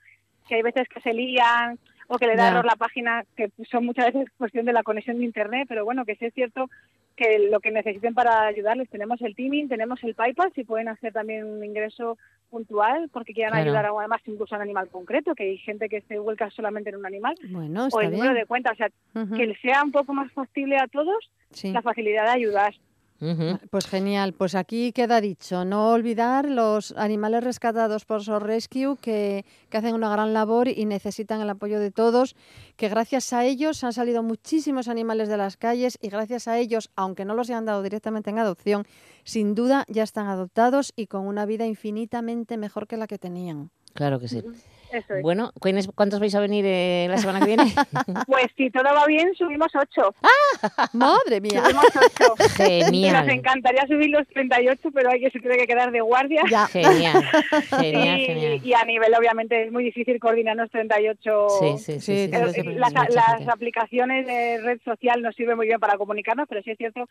[0.48, 1.78] que hay veces que se lían
[2.12, 5.18] o que le da error la página que son muchas veces cuestión de la conexión
[5.18, 6.68] de internet pero bueno que sí es cierto
[7.16, 11.12] que lo que necesiten para ayudarles tenemos el teaming tenemos el PayPal si pueden hacer
[11.12, 12.18] también un ingreso
[12.50, 13.64] puntual porque quieran Claro.
[13.68, 16.90] ayudar a, además incluso a un animal concreto que hay gente que se vuelca solamente
[16.90, 18.42] en un animal Bueno, o el número bien.
[18.42, 21.72] de cuenta o sea Ujú, que sea un poco más factible a todos sí.
[21.72, 22.74] la facilidad de ayudar.
[23.20, 23.58] Ujú.
[23.70, 29.44] Pues genial, pues aquí queda dicho, no olvidar los animales rescatados por SOS Rescue que,
[29.68, 32.34] que hacen una gran labor y necesitan el apoyo de todos,
[32.76, 36.90] que gracias a ellos han salido muchísimos animales de las calles y gracias a ellos,
[36.96, 38.86] aunque no los hayan dado directamente en adopción,
[39.24, 43.70] sin duda ya están adoptados y con una vida infinitamente mejor que la que tenían.
[43.92, 44.42] Claro que sí.
[44.92, 45.22] Eso es.
[45.22, 47.64] Bueno, ¿quiénes- ¿cuántos vais a venir eh, la semana que viene?
[48.26, 50.14] Pues si todo va bien, subimos ocho.
[50.92, 51.62] ¡Madre mía!
[51.62, 52.34] Subimos ocho.
[52.38, 53.30] Nos Genial.
[53.30, 56.42] encantaría subir los 38, pero hay que se tiene que quedar de guardia.
[56.50, 56.66] Ya.
[56.66, 57.22] Genial,
[57.68, 58.60] genial, y, genial.
[58.64, 61.46] y a nivel, obviamente, es muy difícil coordinar los 38.
[61.60, 62.00] Sí, sí, sí.
[62.00, 65.96] Sí, sí, Eh, sí, las, las aplicaciones de red social nos sirven muy bien para
[65.96, 67.04] comunicarnos, pero sí es cierto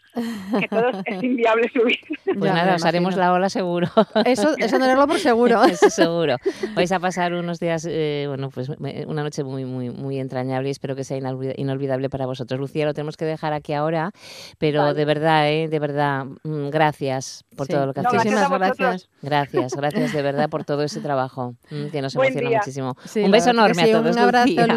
[0.60, 2.00] que todos es inviable subir.
[2.26, 3.88] Pues Ya, nada, os haremos la ola seguro.
[4.26, 5.64] Eso, eso tenerlo por seguro.
[5.70, 6.36] Eso seguro.
[6.76, 10.72] Vais a pasar unos días, eh, bueno, pues una noche muy, muy, muy entrañable y
[10.72, 12.60] espero que sea inolvida- inolvidable para vosotros.
[12.60, 14.12] Lucía, lo tenemos que dejar aquí ahora,
[14.58, 14.94] pero Vale.
[14.94, 17.74] de verdad, eh, de verdad, mm, gracias por Sí.
[17.74, 18.24] todo lo que No, hacéis.
[18.26, 19.10] Muchísimas gracias.
[19.22, 22.58] Gracias, gracias de verdad por todo ese trabajo mm, que nos Buen emociona día.
[22.60, 22.96] muchísimo.
[23.06, 24.16] Sí, un beso enorme sí, a todos.
[24.16, 24.68] Un abrazo, Lucía.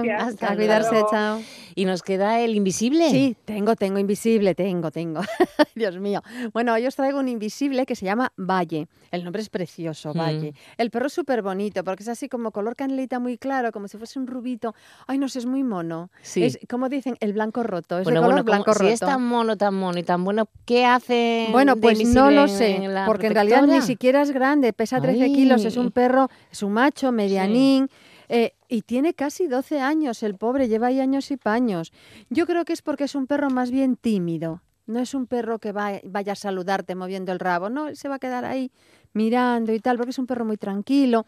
[0.00, 0.16] Lucía.
[0.18, 1.08] Hasta A cuidarse, luego.
[1.10, 1.40] chao.
[1.78, 3.10] Y nos queda el invisible.
[3.10, 5.20] Sí, tengo, tengo invisible, tengo, tengo.
[5.74, 6.22] Dios mío.
[6.54, 8.88] Bueno, hoy os traigo un invisible que se llama Valle.
[9.10, 10.18] El nombre es precioso, Mm.
[10.18, 10.54] Valle.
[10.78, 13.96] El perro es súper bonito porque es así como color canelita muy claro, como si
[13.98, 14.74] fuese un rubito.
[15.06, 16.10] Ay, no sé, es muy mono.
[16.22, 16.44] Sí.
[16.44, 17.98] Es, como dicen, el blanco roto.
[17.98, 18.92] Es bueno, de color bueno, como- blanco si roto.
[18.94, 21.48] es tan mono, tan mono y tan bueno, ¿qué hace?
[21.52, 25.32] Bueno, pues no lo sé, en porque en realidad ni siquiera es grande, pesa 13
[25.32, 27.88] kilos, es un perro, es un macho, medianín.
[28.28, 31.92] Eh, y tiene casi 12 años, el pobre, lleva ahí años y paños.
[32.28, 34.62] Yo creo que es porque es un perro más bien tímido.
[34.86, 38.08] No es un perro que va- vaya a saludarte moviendo el rabo, no, él se
[38.08, 38.70] va a quedar ahí
[39.12, 41.24] mirando y tal, porque es un perro muy tranquilo,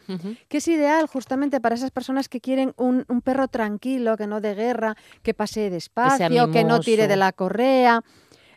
[0.49, 4.41] que es ideal justamente para esas personas que quieren un, un perro tranquilo, que no
[4.41, 8.03] de guerra, que pase despacio, que, no tire de la correa.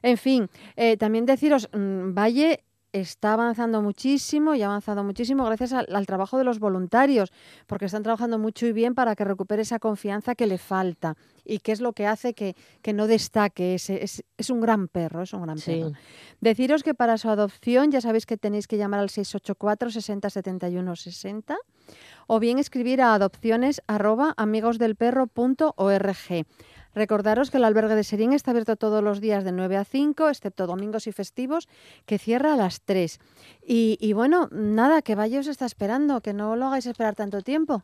[0.01, 5.73] En fin, eh, también deciros, mm, Valle está avanzando muchísimo y ha avanzado muchísimo gracias
[5.73, 7.31] al, al trabajo de los voluntarios,
[7.67, 11.59] porque están trabajando mucho y bien para que recupere esa confianza que le falta y
[11.59, 13.75] que es lo que hace que, que no destaque.
[13.75, 15.71] Es, es, es un gran perro, es un gran Sí.
[15.79, 15.91] perro.
[16.41, 20.95] Deciros que para su adopción ya sabéis que tenéis que llamar al 684 60 71
[20.95, 21.57] 60
[22.27, 26.45] o bien escribir a adopciones arroba amigosdelperro.org.
[26.93, 30.29] Recordaros que el albergue de Serín está abierto todos los días de 9 a 5,
[30.29, 31.67] excepto domingos y festivos,
[32.05, 33.19] que cierra a las 3.
[33.65, 37.41] Y, y bueno, nada, que Valle os está esperando, que no lo hagáis esperar tanto
[37.41, 37.83] tiempo.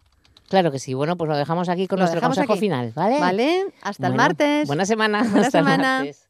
[0.50, 0.94] Claro que sí.
[0.94, 2.60] Bueno, pues lo dejamos aquí con Lo nuestro consejo aquí.
[2.62, 3.20] final, ¿vale?
[3.20, 3.66] ¿Vale?
[3.82, 4.68] Hasta el martes.
[4.68, 5.24] Buena semana.
[5.24, 5.98] Buena Hasta el semana.
[6.00, 6.30] martes.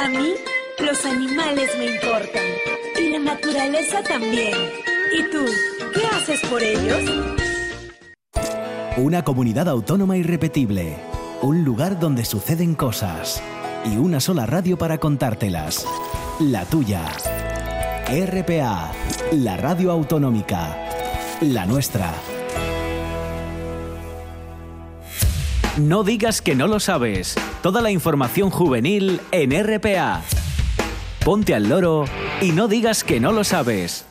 [0.00, 0.34] A mí
[0.78, 2.44] los animales me importan
[3.00, 4.54] y la naturaleza también.
[5.18, 5.44] ¿Y tú,
[5.92, 7.39] qué haces por ellos?
[9.00, 10.94] Una comunidad autónoma irrepetible.
[11.40, 13.42] Un lugar donde suceden cosas.
[13.90, 15.86] Y una sola radio para contártelas.
[16.38, 17.00] La tuya.
[18.06, 18.92] RPA.
[19.32, 20.76] La radio autonómica.
[21.40, 22.12] La nuestra.
[25.78, 27.36] No digas que no lo sabes.
[27.62, 30.20] Toda la información juvenil en RPA.
[31.24, 32.04] Ponte al loro
[32.42, 34.04] y no digas que no lo sabes.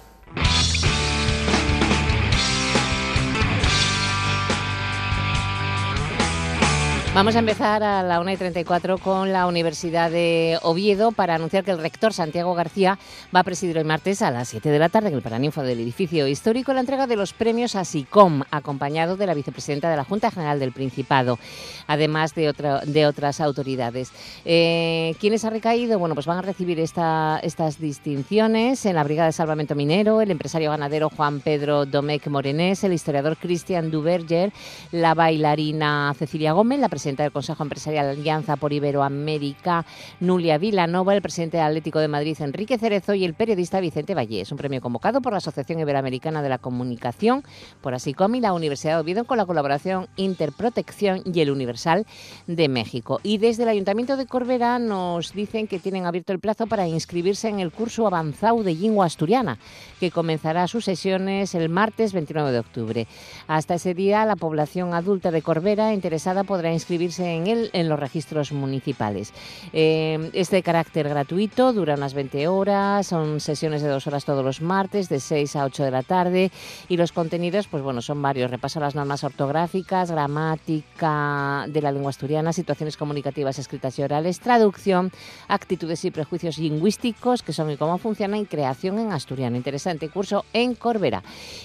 [7.15, 11.63] Vamos a empezar a la 1 y 34 con la Universidad de Oviedo para anunciar
[11.65, 12.97] que el rector Santiago García
[13.35, 15.79] va a presidir hoy martes a las 7 de la tarde en el Paraninfo del
[15.81, 20.03] edificio histórico la entrega de los premios a SICOM, acompañado de la vicepresidenta de la
[20.05, 21.39] Junta General del Principado,
[21.87, 24.11] además de, otra- de otras autoridades.
[24.45, 25.97] Eh, ¿Quiénes ha recaído?
[25.99, 30.29] Bueno, pues van a recibir esta- estas distinciones en la Brigada de Salvamento Minero, el
[30.31, 34.53] empresario ganadero Juan Pedro Domecq Morenés, el historiador Christian Duverger,
[34.91, 39.85] la bailarina Cecilia Gómez, la presidenta del Consejo Empresarial Alianza por Iberoamérica,
[40.19, 44.51] Nulia Vilanova, el presidente del Atlético de Madrid, Enrique Cerezo, y el periodista Vicente Vallés.
[44.51, 47.43] Un premio convocado por la Asociación Iberoamericana de la Comunicación,
[47.79, 52.05] por ASICOM y la Universidad de Oviedo, con la colaboración Interprotección y el Universal
[52.47, 53.21] de México.
[53.23, 57.47] Y desde el Ayuntamiento de Corbera nos dicen que tienen abierto el plazo para inscribirse
[57.47, 59.57] en el curso avanzado de lengua asturiana,
[60.01, 63.07] que comenzará sus sesiones el martes 29 de octubre.
[63.47, 67.99] Hasta ese día, la población adulta de Corbera interesada podrá inscribirse en él en los
[67.99, 69.33] registros municipales.
[69.73, 70.31] Eh,
[70.63, 75.19] carácter gratuito, dura unas 20 horas, son sesiones de dos horas todos los martes, de
[75.19, 76.51] 6 a 8 de la tarde,
[76.87, 78.51] y los contenidos, pues bueno, son varios.
[78.51, 84.39] Repaso a las normas ortográficas, gramática de la lengua asturiana, situaciones comunicativas escritas y orales,
[84.39, 85.11] traducción,
[85.47, 89.55] actitudes y prejuicios lingüísticos, que son y cómo funcionan, y creación en asturiano.
[89.55, 91.23] Interesante curso en Corbera.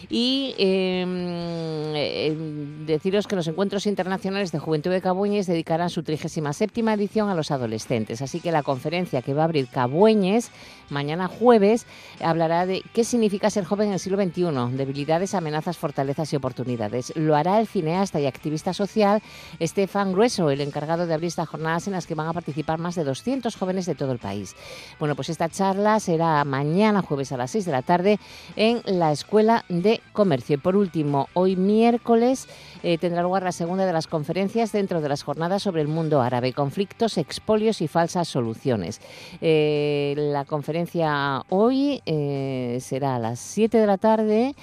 [0.08, 1.04] Y eh,
[1.94, 2.36] eh,
[2.86, 7.52] deciros que los encuentros internacionales de Juventud de Cabueñes dedicarán su 37 edición a los
[7.52, 8.20] adolescentes.
[8.20, 10.50] Así que la conferencia que va a abrir Cabueñes
[10.90, 11.86] mañana jueves
[12.20, 17.12] hablará de qué significa ser joven en el siglo XXI, debilidades, amenazas, fortalezas y oportunidades.
[17.14, 19.22] Lo hará el cineasta y activista social
[19.60, 22.96] Estefan Grueso, el encargado de abrir estas jornadas en las que van a participar más
[22.96, 24.56] de 200 jóvenes de todo el país.
[24.98, 28.18] Bueno, pues esta charla será mañana jueves a las 6 de la tarde
[28.56, 30.54] en la Escuela de Comercio.
[30.54, 32.48] Y por último, hoy miércoles
[32.84, 36.20] eh, tendrá lugar la segunda de las conferencias dentro de las jornadas sobre el mundo
[36.20, 39.00] árabe, conflictos, expolios y falsas soluciones.
[39.40, 44.54] Eh, la conferencia hoy eh, será a las 7 de la tarde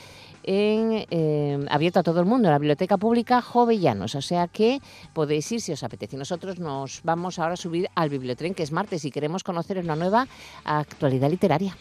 [0.43, 4.13] en, abierto a todo el mundo, en la Biblioteca Pública Jovellanos.
[4.13, 4.81] O sea que
[5.13, 6.15] podéis ir si os apetece.
[6.15, 9.95] Nosotros nos vamos ahora a subir al bibliotren, que es martes, y queremos conocer una
[9.95, 10.27] nueva
[10.63, 11.75] actualidad literaria.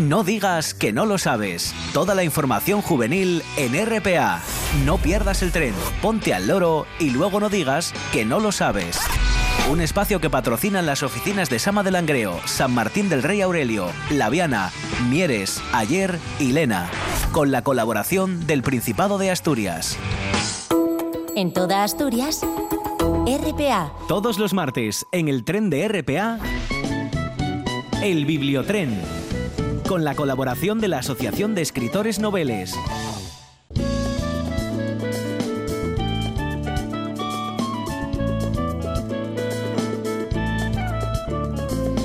[0.00, 1.74] No digas que no lo sabes.
[1.94, 4.42] Toda la información juvenil en RPA.
[4.84, 8.98] No pierdas el tren, ponte al loro y luego no digas que no lo sabes.
[9.70, 13.88] Un espacio que patrocinan las oficinas de Sama de Langreo, San Martín del Rey Aurelio,
[14.10, 14.70] Laviana,
[15.08, 16.90] Mieres, Ayer y Lena.
[17.32, 19.96] Con la colaboración del Principado de Asturias.
[21.34, 22.42] En toda Asturias,
[23.26, 23.92] RPA.
[24.08, 26.38] Todos los martes en el tren de RPA,
[28.02, 29.15] el Bibliotren.
[29.88, 32.74] Con la colaboración de la Asociación de Escritores Noveles.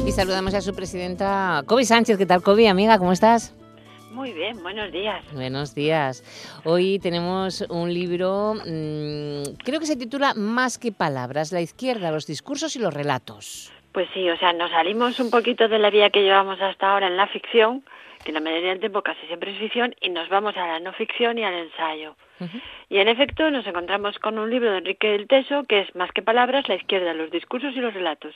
[0.05, 2.19] Y saludamos a su presidenta, Kobe Sánchez.
[2.19, 2.99] ¿Qué tal, Kobe, amiga?
[2.99, 3.55] ¿Cómo estás?
[4.11, 5.25] Muy bien, buenos días.
[5.33, 6.23] Buenos días.
[6.63, 12.27] Hoy tenemos un libro, mmm, creo que se titula Más que palabras, la izquierda, los
[12.27, 13.71] discursos y los relatos.
[13.91, 17.07] Pues sí, o sea, nos salimos un poquito de la vía que llevamos hasta ahora
[17.07, 17.83] en la ficción,
[18.23, 20.93] que la mayoría del tiempo casi siempre es ficción, y nos vamos a la no
[20.93, 22.15] ficción y al ensayo.
[22.39, 22.61] Uh -huh.
[22.89, 26.11] Y en efecto nos encontramos con un libro de Enrique del Teso que es Más
[26.11, 28.33] que palabras, la izquierda, los discursos y los relatos.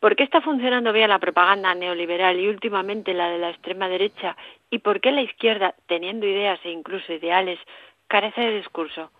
[0.00, 4.36] ¿Por qué está funcionando bien la propaganda neoliberal y últimamente la de la extrema derecha?
[4.70, 7.58] ¿Y por qué la izquierda, teniendo ideas e incluso ideales,
[8.08, 9.10] carece de discurso?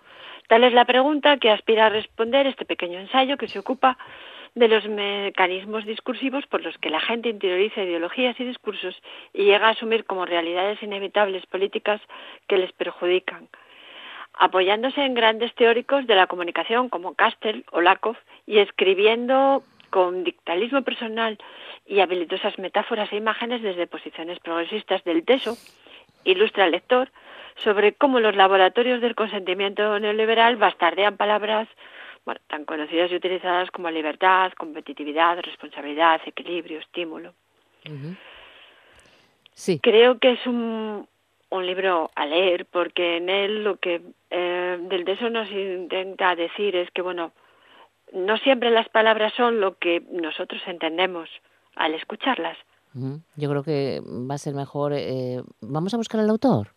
[0.48, 3.96] Tal es la pregunta que aspira a responder este pequeño ensayo que se ocupa
[4.54, 9.00] de los mecanismos discursivos por los que la gente interioriza ideologías y discursos
[9.32, 12.00] y llega a asumir como realidades inevitables políticas
[12.48, 13.48] que les perjudican,
[14.34, 20.82] apoyándose en grandes teóricos de la comunicación como Castel o Lakoff y escribiendo con dictalismo
[20.82, 21.38] personal
[21.86, 25.56] y habilidosas metáforas e imágenes desde posiciones progresistas del teso,
[26.24, 27.10] ilustra al lector
[27.56, 31.68] sobre cómo los laboratorios del consentimiento neoliberal bastardean palabras
[32.24, 37.34] bueno, tan conocidas y utilizadas como libertad, competitividad, responsabilidad, equilibrio, estímulo.
[37.86, 38.16] Uh -huh.
[39.54, 39.80] Sí.
[39.80, 41.06] Creo que es un,
[41.50, 46.34] un libro a leer porque en él lo que eh, del de eso nos intenta
[46.34, 47.32] decir es que, bueno,
[48.12, 51.28] no siempre las palabras son lo que nosotros entendemos
[51.76, 52.56] al escucharlas.
[53.36, 54.92] Yo creo que va a ser mejor.
[54.94, 56.68] Eh, ¿Vamos a buscar al autor?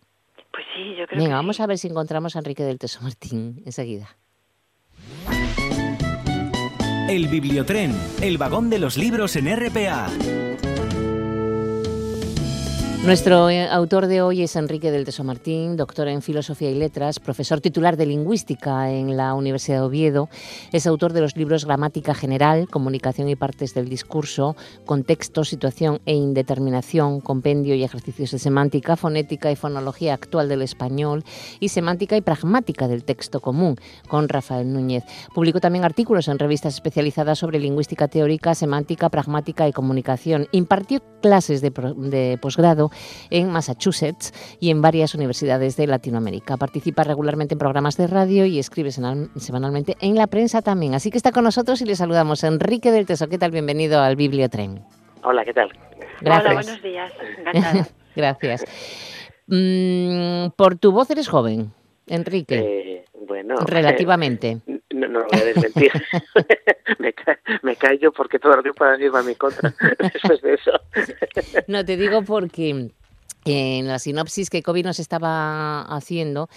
[0.52, 1.64] Pues sí, yo creo Venga, que vamos sí.
[1.64, 4.08] a ver si encontramos a Enrique del Teso Martín enseguida.
[7.08, 10.10] El Bibliotren, el vagón de los libros en RPA.
[13.06, 17.20] Nuestro eh, autor de hoy es Enrique del Teso Martín, doctor en Filosofía y Letras,
[17.20, 20.28] profesor titular de Lingüística en la Universidad de Oviedo.
[20.72, 26.16] Es autor de los libros Gramática General, Comunicación y Partes del Discurso, Contexto, Situación e
[26.16, 31.24] Indeterminación, Compendio y Ejercicios de Semántica, Fonética y Fonología Actual del Español
[31.60, 33.76] y Semántica y Pragmática del Texto Común,
[34.08, 35.04] con Rafael Núñez.
[35.36, 40.48] Publicó también artículos en revistas especializadas sobre lingüística teórica, semántica, pragmática y comunicación.
[40.52, 42.90] Impartió clases de, de posgrado
[43.30, 46.58] en Massachusetts y en varias universidades de Latinoamérica.
[46.58, 50.94] Participa regularmente en programas de radio y escribe semanalmente en la prensa también.
[50.94, 52.44] Así que está con nosotros y le saludamos.
[52.44, 53.52] Enrique del Teso, ¿qué tal?
[53.52, 54.84] Bienvenido al Bibliotren.
[55.24, 55.70] Hola, ¿qué tal?
[56.22, 56.46] Gracias.
[56.46, 57.12] Hola, buenos días.
[57.40, 57.88] Encantada.
[58.16, 58.66] Gracias.
[59.48, 61.72] Mm, por tu voz eres joven,
[62.08, 62.58] Enrique.
[62.58, 63.56] Eh, bueno.
[63.66, 64.60] Relativamente.
[64.68, 64.75] Eh,
[65.16, 65.92] no, lo voy a desmentir.
[67.00, 69.74] me, ca me callo porque todo el tiempo va a ir a mi contra
[70.14, 70.72] después de eso.
[71.68, 72.90] no, te digo porque
[73.46, 76.48] en la sinopsis que COVID nos estaba haciendo,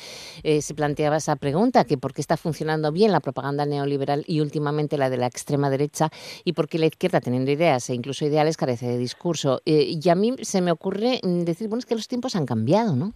[0.43, 4.41] eh, se planteaba esa pregunta, que por qué está funcionando bien la propaganda neoliberal y
[4.41, 6.09] últimamente la de la extrema derecha,
[6.45, 9.61] y por qué la izquierda, teniendo ideas e incluso ideales, carece de discurso.
[9.67, 12.97] Eh, y a mí se me ocurre decir, bueno, es que los tiempos han cambiado,
[12.97, 13.13] ¿no?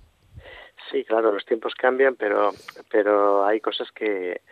[0.91, 2.53] Sí, claro, los tiempos cambian, pero,
[2.91, 4.43] pero hay cosas que,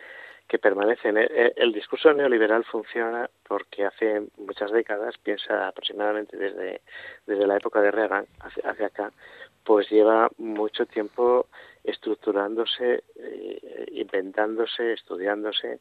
[0.51, 1.15] que permanecen.
[1.17, 6.81] El discurso neoliberal funciona porque hace muchas décadas, piensa aproximadamente desde,
[7.25, 9.13] desde la época de Reagan hacia, hacia acá,
[9.63, 11.47] pues lleva mucho tiempo
[11.85, 15.79] estructurándose, eh, inventándose, estudiándose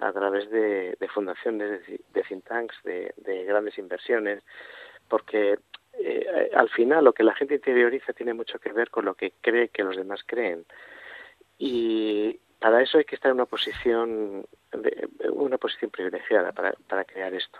[0.00, 4.42] a través de, de fundaciones, de, de, think tanks, de, de grandes inversiones,
[5.08, 5.58] porque
[5.94, 9.32] eh, al final lo que la gente interioriza tiene mucho que ver con lo que
[9.40, 10.66] cree que los demás creen.
[11.56, 17.04] Y, para eso hay que estar en una posición de, una posición privilegiada para, para
[17.04, 17.58] crear esto.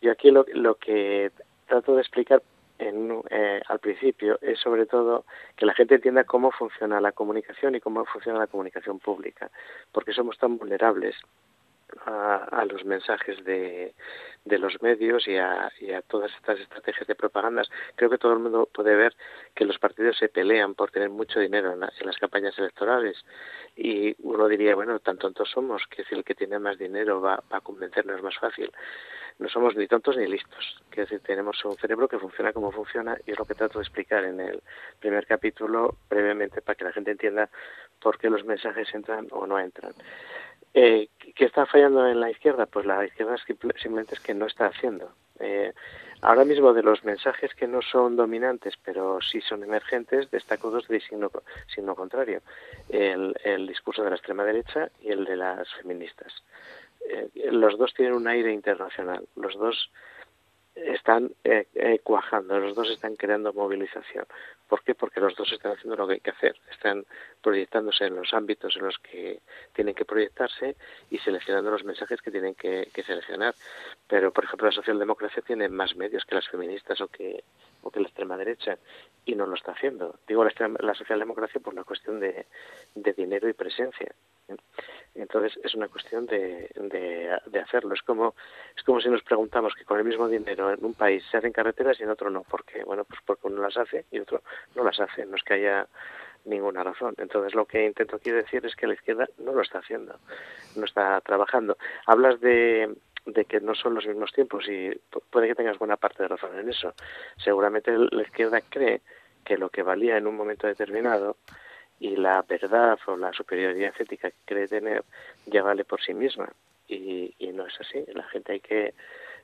[0.00, 1.32] Yo aquí lo, lo que
[1.66, 2.42] trato de explicar
[2.78, 5.24] en, eh, al principio es sobre todo
[5.56, 9.50] que la gente entienda cómo funciona la comunicación y cómo funciona la comunicación pública,
[9.92, 11.16] porque somos tan vulnerables
[12.04, 13.94] a, a los mensajes de,
[14.44, 17.68] de los medios y a, y a todas estas estrategias de propagandas.
[17.96, 19.14] Creo que todo el mundo puede ver
[19.54, 23.24] que los partidos se pelean por tener mucho dinero en, la, en las campañas electorales
[23.76, 27.42] y uno diría, bueno, tan tontos somos que si el que tiene más dinero va,
[27.52, 28.70] va a convencernos más fácil.
[29.38, 33.16] No somos ni tontos ni listos, que decir, tenemos un cerebro que funciona como funciona
[33.24, 34.60] y es lo que trato de explicar en el
[34.98, 37.48] primer capítulo brevemente para que la gente entienda
[38.00, 39.92] por qué los mensajes entran o no entran.
[40.80, 42.66] Eh, ¿Qué está fallando en la izquierda?
[42.66, 45.10] Pues la izquierda simplemente es que no está haciendo.
[45.40, 45.72] Eh,
[46.20, 50.86] ahora mismo de los mensajes que no son dominantes, pero sí son emergentes, destaco dos
[50.86, 52.42] de signo, contrario.
[52.88, 56.32] El, el discurso de la extrema derecha y el de las feministas.
[57.10, 59.26] Eh, los dos tienen un aire internacional.
[59.34, 59.90] Los dos
[60.86, 64.26] están eh, eh, cuajando, los dos están creando movilización.
[64.68, 64.94] ¿Por qué?
[64.94, 67.06] Porque los dos están haciendo lo que hay que hacer, están
[67.42, 69.40] proyectándose en los ámbitos en los que
[69.72, 70.76] tienen que proyectarse
[71.10, 73.54] y seleccionando los mensajes que tienen que, que seleccionar.
[74.06, 77.42] Pero, por ejemplo, la socialdemocracia tiene más medios que las feministas o que,
[77.90, 78.78] que la extrema derecha
[79.24, 80.18] y no lo está haciendo.
[80.26, 82.46] Digo la, la socialdemocracia por la cuestión de,
[82.94, 84.14] dinero y presencia.
[85.14, 87.94] Entonces es una cuestión de, de, hacerlo.
[87.94, 88.34] Es como,
[88.76, 91.52] es como si nos preguntamos que con el mismo dinero en un país se hacen
[91.52, 92.42] carreteras y en otro no.
[92.42, 94.42] porque Bueno, pues porque uno las hace y otro
[94.74, 95.26] no las hace.
[95.26, 95.86] No es que haya
[96.44, 97.14] ninguna razón.
[97.18, 100.18] Entonces lo que intento aquí decir es que la izquierda no lo está haciendo,
[100.76, 101.76] no está trabajando.
[102.06, 102.94] Hablas de,
[103.32, 104.90] de que no son los mismos tiempos y
[105.30, 106.94] puede que tengas buena parte de razón en eso.
[107.36, 109.02] Seguramente la izquierda cree
[109.44, 111.36] que lo que valía en un momento determinado
[112.00, 115.04] y la verdad o la superioridad ética que cree tener
[115.46, 116.48] ya vale por sí misma
[116.86, 118.04] y, y no es así.
[118.14, 118.94] La gente hay que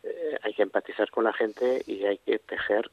[0.03, 2.91] eh, hay que empatizar con la gente y hay que tejer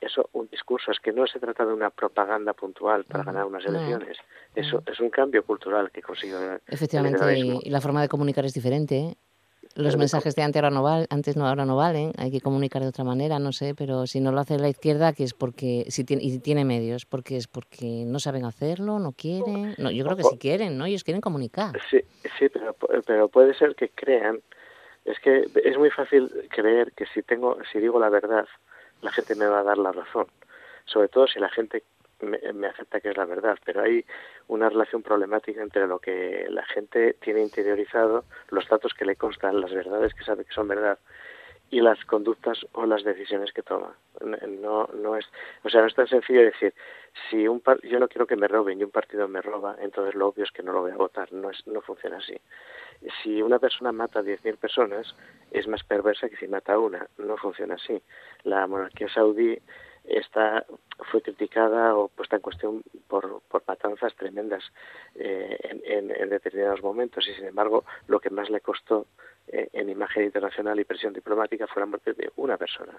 [0.00, 3.64] eso un discurso es que no se trata de una propaganda puntual para ganar unas
[3.64, 4.18] elecciones
[4.54, 6.34] eso es un cambio cultural que consigue
[6.66, 9.16] efectivamente y la forma de comunicar es diferente ¿eh?
[9.76, 12.88] Los mensajes de antes ahora, no antes no, ahora no valen, hay que comunicar de
[12.88, 16.04] otra manera, no sé, pero si no lo hace la izquierda, que es porque, si
[16.04, 20.16] tiene, y tiene medios, porque es porque no saben hacerlo, no quieren, no, yo creo
[20.16, 20.86] que sí quieren, ¿no?
[20.86, 21.78] Ellos quieren comunicar.
[21.90, 22.00] Sí,
[22.38, 22.74] sí, pero,
[23.06, 24.40] pero puede ser que crean,
[25.04, 28.46] es que es muy fácil creer que si tengo, si digo la verdad,
[29.02, 30.26] la gente me va a dar la razón,
[30.86, 31.82] sobre todo si la gente
[32.20, 34.04] me, acepta que es la verdad, pero hay
[34.48, 39.60] una relación problemática entre lo que la gente tiene interiorizado, los datos que le constan,
[39.60, 40.98] las verdades que sabe que son verdad
[41.70, 43.96] y las conductas o las decisiones que toma.
[44.20, 45.26] No, no es,
[45.64, 46.72] o sea, no es tan sencillo decir,
[47.28, 50.28] si un yo no quiero que me roben y un partido me roba, entonces lo
[50.28, 51.32] obvio es que no lo voy a votar.
[51.32, 52.36] No es, no funciona así.
[53.22, 55.14] Si una persona mata a 10.000 personas,
[55.50, 57.08] es más perversa que si mata a una.
[57.18, 58.00] No funciona así.
[58.44, 59.58] La monarquía saudí
[60.08, 60.64] esta
[61.10, 64.64] fue criticada o puesta en cuestión por, por matanzas tremendas
[65.14, 69.06] eh, en, en, determinados momentos y sin embargo lo que más le costó
[69.48, 72.98] eh, en imagen internacional y presión diplomática fue la muerte de una persona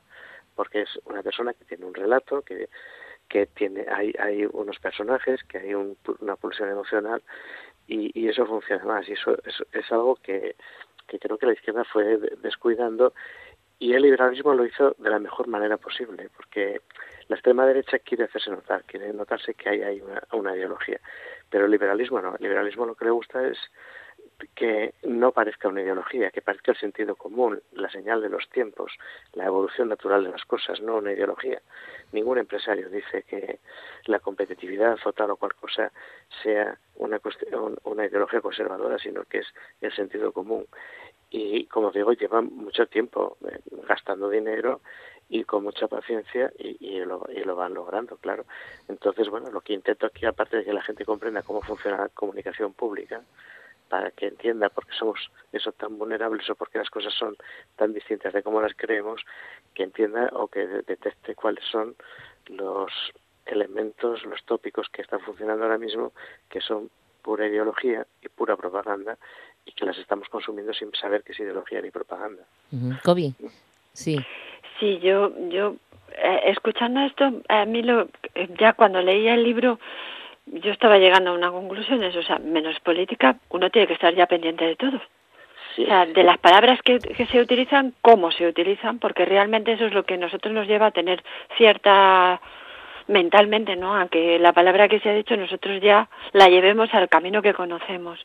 [0.55, 2.70] porque es una persona que tiene un relato que
[3.28, 7.22] que tiene hay hay unos personajes que hay una pulsión emocional
[7.88, 10.55] y, y, eso funciona más y eso es, es algo que
[11.08, 13.14] que creo que la izquierda fue descuidando
[13.80, 16.82] y el liberalismo lo hizo de la mejor manera posible, porque
[17.28, 20.99] la extrema derecha quiere hacerse notar, quiere notarse que hay, hay una, ideología,
[21.49, 23.57] pero el liberalismo no, el liberalismo lo que le gusta es
[24.55, 28.93] que no parezca una ideología, que parezca el sentido común, la señal de los tiempos,
[29.34, 31.61] la evolución natural de las cosas, no una ideología.
[32.11, 33.59] Ningún empresario dice que
[34.05, 35.91] la competitividad o tal o cual cosa
[36.43, 37.19] sea una,
[37.84, 39.47] una ideología conservadora, sino que es
[39.82, 40.67] el sentido común
[41.30, 44.82] y como digo llevan mucho tiempo eh, gastando dinero
[45.30, 48.45] y con mucha paciencia y, y, lo, y lo van logrando, claro.
[48.88, 52.09] Entonces, bueno, lo que intento aquí, aparte de que la gente comprenda cómo funciona la
[52.09, 53.21] comunicación pública,
[53.89, 57.36] para que entienda por qué somos eso tan vulnerables o por qué las cosas son
[57.75, 59.21] tan distintas de cómo las creemos,
[59.73, 61.95] que entienda o que detecte cuáles son
[62.47, 62.91] los
[63.45, 66.11] elementos, los tópicos que están funcionando ahora mismo,
[66.49, 66.89] que son
[67.21, 69.17] pura ideología y pura propaganda
[69.68, 72.43] y que las estamos consumiendo sin saber qué es ideología ni propaganda.
[73.03, 73.34] Kobe,
[73.93, 74.18] sí.
[74.80, 75.76] Sí, yo, yo
[76.13, 78.07] eh, escuchando esto, a mí lo,
[78.57, 79.80] ya cuando leía el libro,
[80.45, 84.13] yo estaba llegando a una conclusión, es, o sea, menos política, uno tiene que estar
[84.15, 84.97] ya pendiente de todo.
[84.97, 89.86] O sea, de las palabras que, que se utilizan, cómo se utilizan, porque realmente eso
[89.86, 91.24] es lo que nosotros nos lleva a tener
[91.55, 92.41] cierta
[93.08, 93.95] mentalmente, ¿no?
[93.95, 97.53] A que la palabra que se ha dicho nosotros ya la llevemos al camino que
[97.53, 98.20] conocemos.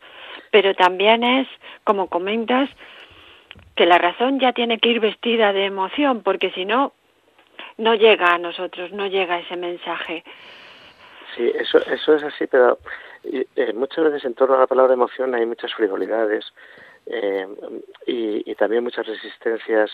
[0.50, 1.48] Pero también es,
[1.84, 2.68] como comentas,
[3.76, 6.92] que la razón ya tiene que ir vestida de emoción, porque si no,
[7.78, 10.24] no llega a nosotros, no llega ese mensaje.
[11.36, 12.78] Sí, eso, eso es así, pero
[13.24, 16.44] eh, muchas veces en torno a la palabra emoción hay muchas frivolidades
[17.06, 17.46] eh,
[18.06, 19.90] y, y, también muchas resistencias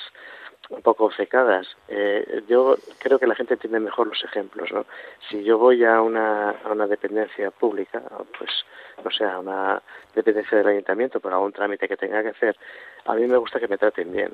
[0.71, 1.67] un poco obcecadas.
[1.89, 4.71] Eh, yo creo que la gente tiene mejor los ejemplos.
[4.73, 4.87] ¿no?
[5.29, 8.03] Si yo voy a una, a una dependencia pública,
[8.39, 8.51] pues
[9.05, 9.83] no sé, a una
[10.15, 12.57] dependencia del ayuntamiento por algún trámite que tenga que hacer,
[13.07, 14.33] a mí me gusta que me traten bien.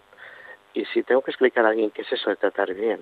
[0.72, 3.00] Y si tengo que explicar a alguien qué es eso de tratar bien,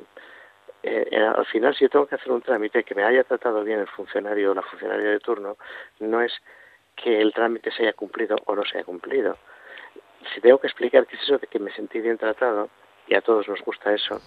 [0.83, 3.63] eh, eh, al final si yo tengo que hacer un trámite que me haya tratado
[3.63, 5.57] bien el funcionario o la funcionaria de turno,
[6.01, 6.33] no es
[6.97, 9.39] que el trámite se haya cumplido o no se haya cumplido.
[10.35, 12.69] Si tengo que explicar qué es eso de que me sentí bien tratado,
[13.13, 14.23] y a todos nos gusta eso,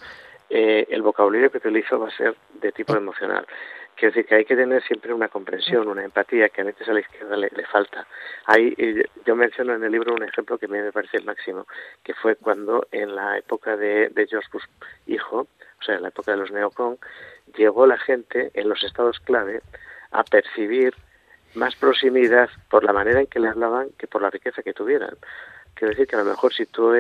[0.48, 3.48] eh, el vocabulario que utilizo va a ser de tipo emocional.
[3.96, 6.94] Quiero decir que hay que tener siempre una comprensión, una empatía que a veces a
[6.94, 8.06] la izquierda le, le falta.
[8.46, 8.76] Hay,
[9.26, 11.66] yo menciono en el libro un ejemplo que a mí me parece el máximo,
[12.04, 14.66] que fue cuando en la época de, de George Bush
[15.08, 15.48] hijo,
[15.80, 17.00] o sea, en la época de los neocon,
[17.58, 19.62] llegó la gente en los estados clave
[20.12, 20.94] a percibir
[21.56, 25.16] más proximidad por la manera en que le hablaban que por la riqueza que tuvieran.
[25.74, 26.92] Quiero decir que a lo mejor si tú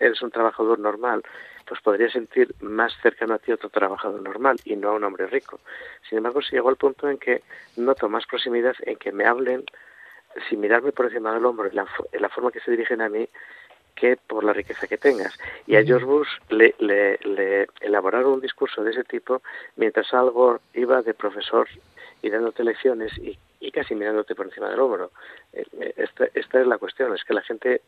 [0.00, 1.22] eres un trabajador normal
[1.68, 5.26] pues podría sentir más cercano a ti otro trabajador normal y no a un hombre
[5.26, 5.60] rico.
[6.08, 7.42] Sin embargo, se llegó al punto en que
[7.76, 9.64] noto más proximidad en que me hablen
[10.48, 13.08] sin mirarme por encima del hombro en la, en la forma que se dirigen a
[13.08, 13.28] mí
[13.94, 15.36] que por la riqueza que tengas.
[15.66, 19.42] Y a George Bush le, le, le, elaboraron un discurso de ese tipo
[19.76, 21.68] mientras algo iba de profesor
[22.22, 25.12] y dándote lecciones y, y casi mirándote por encima del hombro.
[25.52, 27.82] Eh, eh, esta, esta es la cuestión, es que la gente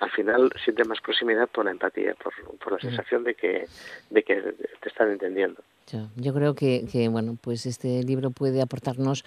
[0.00, 3.66] al final siente más proximidad por la empatía, por, por la sensación de que,
[4.10, 4.34] de que
[4.80, 5.62] te están entendiendo.
[6.16, 9.24] Yo creo que, que, bueno, pues este libro puede aportarnos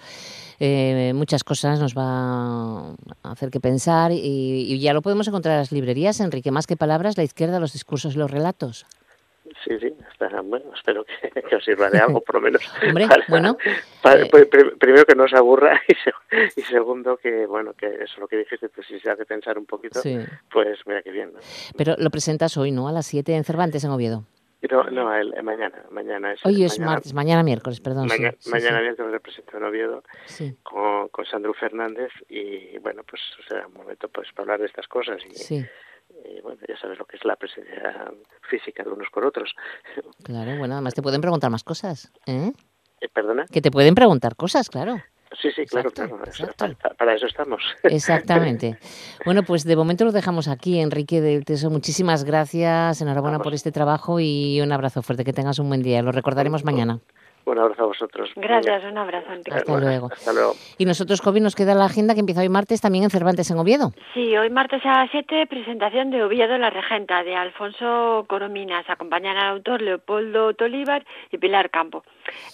[0.58, 2.90] eh, muchas cosas, nos va
[3.22, 6.66] a hacer que pensar y, y, ya lo podemos encontrar en las librerías, Enrique, más
[6.66, 8.84] que palabras, la izquierda, los discursos y los relatos.
[9.66, 12.62] Sí, sí, está, bueno, espero que, que, os sirva de algo, por lo menos.
[12.86, 13.56] Hombre, bueno.
[14.00, 14.30] Para, eh,
[14.78, 18.36] primero que no os aburra y, se, y, segundo que, bueno, que eso lo que
[18.36, 20.18] dijiste, pues si se hace pensar un poquito, sí.
[20.52, 21.32] pues mira qué bien.
[21.32, 21.40] ¿no?
[21.76, 22.86] Pero lo presentas hoy, ¿no?
[22.86, 24.24] A las 7 en Cervantes, en Oviedo.
[24.70, 26.44] No, no, el, el mañana, mañana es.
[26.44, 28.06] Hoy es mañana, martes, mañana miércoles, perdón.
[28.08, 30.02] Mañana, sí, mañana sí, miércoles represento en Oviedo
[30.62, 34.88] con, con Sandro Fernández y bueno, pues será un momento pues para hablar de estas
[34.88, 35.64] cosas y,
[36.08, 38.12] y bueno, ya sabes lo que es la presencia
[38.48, 39.54] física de unos con otros.
[40.24, 42.52] Claro, bueno, además te pueden preguntar más cosas, ¿eh?
[43.00, 43.46] ¿Eh ¿Perdona?
[43.46, 44.96] Que te pueden preguntar cosas, claro.
[45.40, 46.30] Sí, sí, claro, exacto, claro.
[46.30, 46.76] Exacto.
[46.80, 47.62] Para, para, eso estamos.
[47.82, 48.78] Exactamente.
[49.24, 51.68] Bueno, pues de momento lo dejamos aquí, Enrique del Teso.
[51.70, 53.44] Muchísimas gracias, enhorabuena Vamos.
[53.44, 55.24] por este trabajo y un abrazo fuerte.
[55.24, 56.02] Que tengas un buen día.
[56.02, 57.00] Lo recordaremos mañana.
[57.46, 58.30] Un abrazo a vosotros.
[58.34, 59.30] Gracias, un abrazo.
[59.30, 59.52] Enrique.
[59.54, 60.08] Hasta, bueno, luego.
[60.12, 60.54] hasta luego.
[60.78, 63.58] Y nosotros, Kobe, nos queda la agenda que empieza hoy martes también en Cervantes, en
[63.58, 63.92] Oviedo.
[64.14, 68.84] Sí, hoy martes a las 7, presentación de Oviedo, la regenta, de Alfonso Corominas.
[68.88, 72.02] Acompañan al autor Leopoldo Tolívar y Pilar Campo.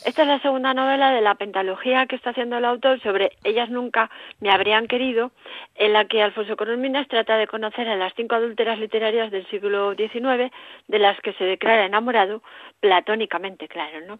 [0.04, 3.70] Esta es la segunda novela de la pentalogía que está haciendo el autor sobre Ellas
[3.70, 5.30] nunca me habrían querido,
[5.76, 9.94] en la que Alfonso Corominas trata de conocer a las cinco adúlteras literarias del siglo
[9.94, 10.52] XIX,
[10.88, 12.42] de las que se declara enamorado,
[12.80, 14.18] platónicamente, claro, ¿no?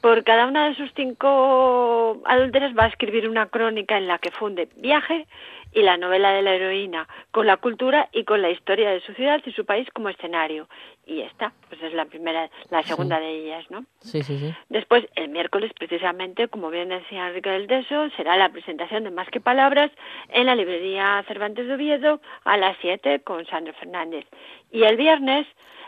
[0.00, 4.30] Por cada una de sus cinco adúlteras va a escribir una crónica en la que
[4.30, 5.26] funde viaje
[5.72, 9.12] y la novela de la heroína, con la cultura y con la historia de su
[9.14, 10.68] ciudad y su país como escenario.
[11.04, 13.24] Y esta, pues es la primera, la segunda sí.
[13.24, 13.84] de ellas, ¿no?
[13.98, 14.54] Sí, sí, sí.
[14.68, 19.28] Después, el miércoles, precisamente, como bien decía Enrique del Deso, será la presentación de Más
[19.28, 19.90] que Palabras
[20.28, 24.26] en la librería Cervantes de Oviedo a las 7 con Sandro Fernández.
[24.70, 25.46] Y el viernes,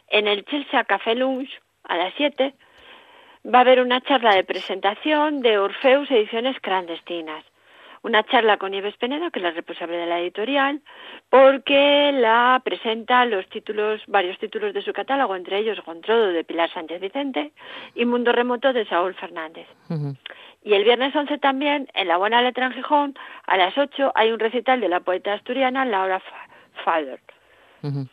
[0.08, 1.50] en el Chelsea Café Lunch,
[1.84, 2.54] a las 7,
[3.52, 7.44] va a haber una charla de presentación de Orfeus Ediciones Clandestinas.
[8.02, 10.80] Una charla con Nieves Penedo, que es la responsable de la editorial,
[11.28, 16.70] porque la presenta los títulos, varios títulos de su catálogo, entre ellos Gontrodo de Pilar
[16.72, 17.52] Sánchez Vicente
[17.94, 19.66] y Mundo Remoto de Saúl Fernández.
[19.88, 20.16] Uh -huh.
[20.62, 23.14] Y el viernes 11 también, en La Buena Letra en Gijón,
[23.46, 26.20] a las 8, hay un recital de la poeta asturiana Laura
[26.84, 27.20] Fader.
[27.82, 28.08] Uh -huh.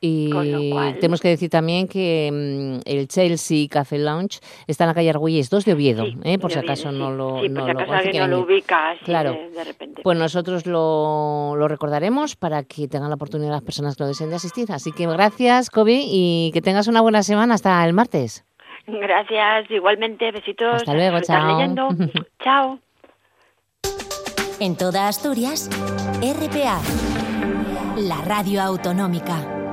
[0.00, 0.30] Y
[0.72, 0.98] cual...
[0.98, 5.48] tenemos que decir también que um, el Chelsea Café Lounge está en la calle Argüelles
[5.48, 6.38] 2 de Oviedo, sí, ¿eh?
[6.38, 8.28] por de si acaso Oviedo, no lo sí, no por si lo, acaso alguien no
[8.28, 9.32] lo ubica así claro.
[9.32, 10.02] de, de, repente.
[10.02, 14.30] Pues nosotros lo, lo, recordaremos para que tengan la oportunidad las personas que lo deseen
[14.30, 14.70] de asistir.
[14.70, 18.44] Así que gracias, Kobe, y que tengas una buena semana hasta el martes.
[18.86, 20.76] Gracias, igualmente, besitos.
[20.76, 21.58] Hasta luego, chao.
[21.58, 21.88] Leyendo.
[22.44, 22.78] chao.
[24.60, 25.68] En toda Asturias,
[26.20, 26.80] RPA,
[27.98, 29.65] la radio autonómica.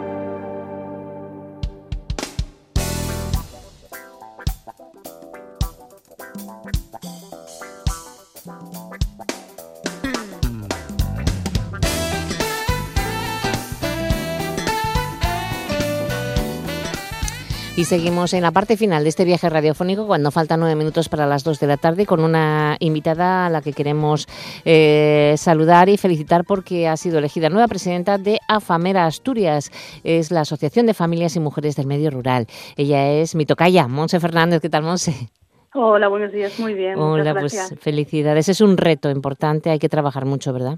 [17.76, 21.26] Y seguimos en la parte final de este viaje radiofónico cuando faltan nueve minutos para
[21.26, 24.28] las dos de la tarde con una invitada a la que queremos
[24.63, 29.71] eh, saludar y felicitar porque ha sido elegida nueva presidenta de AFAMERA Asturias.
[30.03, 32.45] Es la Asociación de Familias y Mujeres del Medio Rural.
[32.78, 34.61] Ella es mi tocaya, Monse Fernández.
[34.61, 35.30] ¿Qué tal, Monse?
[35.74, 36.59] Hola, buenos días.
[36.59, 36.99] Muy bien.
[36.99, 38.49] Hola, pues felicidades.
[38.49, 39.71] Es un reto importante.
[39.71, 40.78] Hay que trabajar mucho, ¿verdad?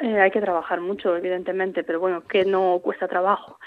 [0.00, 3.60] Eh, hay que trabajar mucho, evidentemente, pero bueno, que no cuesta trabajo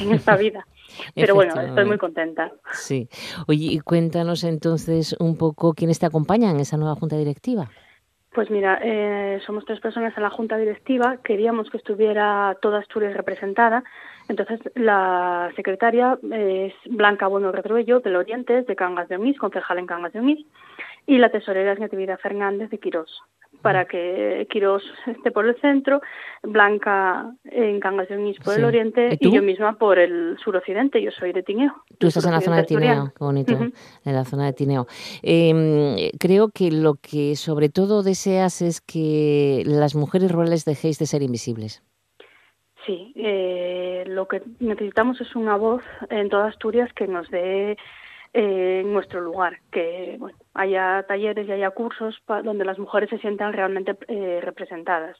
[0.00, 0.66] en esta vida.
[1.14, 2.52] Pero bueno, estoy muy contenta.
[2.72, 3.08] Sí.
[3.46, 7.68] Oye, y cuéntanos entonces un poco quiénes te acompañan en esa nueva junta directiva.
[8.32, 11.16] Pues mira, eh, somos tres personas en la junta directiva.
[11.24, 13.82] Queríamos que estuviera toda Asturias representada.
[14.28, 19.86] Entonces, la secretaria es Blanca Bueno Retruello, del Oriente, de Cangas de Onís, concejal en
[19.86, 20.46] Cangas de Onís.
[21.06, 23.22] Y la tesorera es Natividad Fernández, de Quirós
[23.62, 26.00] para que Quirós esté por el centro,
[26.42, 28.60] Blanca en Cangas de Onís por sí.
[28.60, 31.02] el oriente ¿Y, y, yo misma por el suroccidente.
[31.02, 31.72] Yo soy de Tineo.
[31.98, 33.72] Tú estás en la zona de Tineo, qué bonito, uh -huh.
[34.04, 34.86] en la zona de Tineo.
[35.22, 41.06] Eh, creo que lo que sobre todo deseas es que las mujeres rurales dejéis de
[41.06, 41.82] ser invisibles.
[42.86, 43.12] sí.
[43.16, 47.76] Eh, lo que necesitamos es una voz en toda Asturias que nos dé
[48.34, 53.52] eh, nuestro lugar, que bueno, haya talleres y haya cursos donde las mujeres se sientan
[53.52, 55.16] realmente eh, representadas,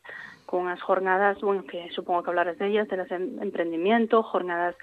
[0.47, 4.75] con unas jornadas, bueno, que supongo que hablarás de ellas, de las em-, emprendimiento, jornadas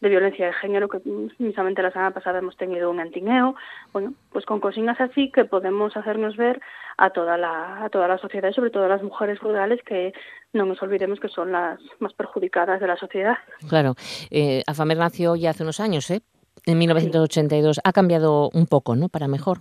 [0.00, 1.00] de violencia de género, que
[1.38, 3.56] mismamente la semana pasada hemos tenido un antineo,
[3.92, 6.60] bueno, pues con cocinas así que podemos hacernos ver
[6.96, 10.12] a toda la, a toda la sociedad y sobre todo a las mujeres rurales que
[10.52, 13.36] no nos olvidemos que son las más perjudicadas de la sociedad.
[13.68, 13.94] Claro,
[14.30, 16.20] eh, Afamer nació ya hace unos años, ¿eh?
[16.66, 17.80] En 1982.
[17.82, 19.08] Ha cambiado un poco, ¿no?
[19.08, 19.58] Para mejor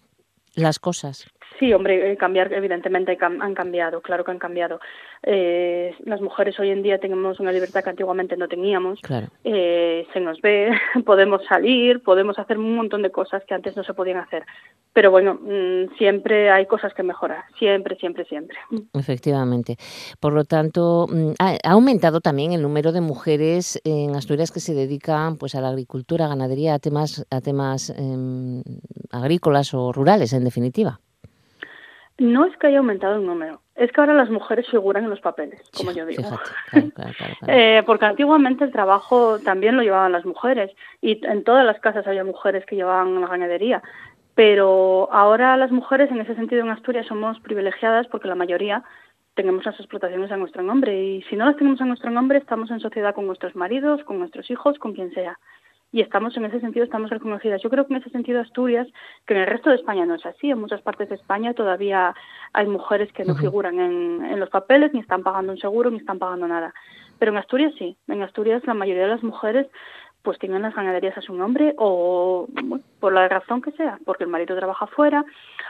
[0.56, 1.26] las cosas.
[1.60, 4.80] Sí, hombre, eh, cambiar evidentemente han cambiado, claro que han cambiado.
[5.22, 9.00] Eh, las mujeres hoy en día tenemos una libertad que antiguamente no teníamos.
[9.02, 9.28] Claro.
[9.44, 10.72] Eh, se nos ve,
[11.06, 14.44] podemos salir, podemos hacer un montón de cosas que antes no se podían hacer.
[14.94, 18.58] Pero bueno, mm, siempre hay cosas que mejorar, siempre, siempre, siempre.
[18.94, 19.78] Efectivamente.
[20.20, 24.74] Por lo tanto, mm, ha, aumentado también el número de mujeres en Asturias que se
[24.74, 28.62] dedican pues a la agricultura, ganadería, a temas, a temas em,
[29.12, 31.00] agrícolas o rurales, en definitiva.
[32.20, 35.20] No es que haya aumentado el número, es que ahora las mujeres figuran en los
[35.20, 36.24] papeles, como yo digo.
[37.48, 42.06] eh, porque antiguamente el trabajo también lo llevaban las mujeres y en todas las casas
[42.06, 43.82] había mujeres que llevaban la ganadería.
[44.36, 48.84] Pero ahora las mujeres, en ese sentido, en Asturias somos privilegiadas porque la mayoría
[49.36, 52.70] tenemos las explotaciones a nuestro nombre y si no las tenemos a nuestro nombre estamos
[52.70, 55.40] en sociedad con nuestros maridos, con nuestros hijos, con quien sea
[55.94, 57.62] y estamos en ese sentido estamos reconocidas.
[57.62, 58.88] Yo creo que en ese sentido Asturias,
[59.28, 62.16] que en el resto de España no es así, en muchas partes de España todavía
[62.52, 65.98] hay mujeres que no figuran en, en los papeles, ni están pagando un seguro, ni
[65.98, 66.74] están pagando nada.
[67.20, 69.68] Pero en Asturias sí, en Asturias la mayoría de las mujeres
[70.24, 72.48] pues tienen las ganaderías a su nombre o
[73.00, 75.26] por la razón que sea, porque el marido trabaja fuera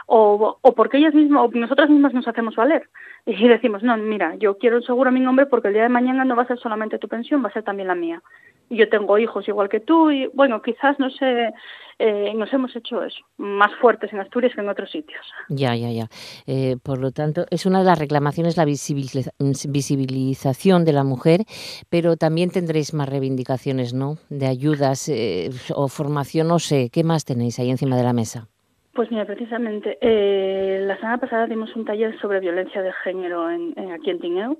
[0.06, 2.88] o, o porque ellas mismas o nosotras mismas nos hacemos valer.
[3.26, 5.88] Y decimos, no, mira, yo quiero un seguro a mi nombre porque el día de
[5.88, 8.22] mañana no va a ser solamente tu pensión, va a ser también la mía.
[8.68, 11.52] Yo tengo hijos igual que tú y bueno, quizás no sé,
[11.98, 15.20] eh, nos hemos hecho eso, más fuertes en Asturias que en otros sitios.
[15.48, 16.08] Ya, ya, ya.
[16.46, 21.40] Eh, por lo tanto, es una de las reclamaciones la visibilización de la mujer,
[21.88, 24.16] pero también tendréis más reivindicaciones, ¿no?
[24.28, 28.48] De ayudas eh, o formación, no sé, ¿qué más tenéis ahí encima de la mesa?
[28.94, 34.10] Pues mira, precisamente, la semana pasada dimos un taller sobre violencia de género en, aquí
[34.10, 34.56] en Tineo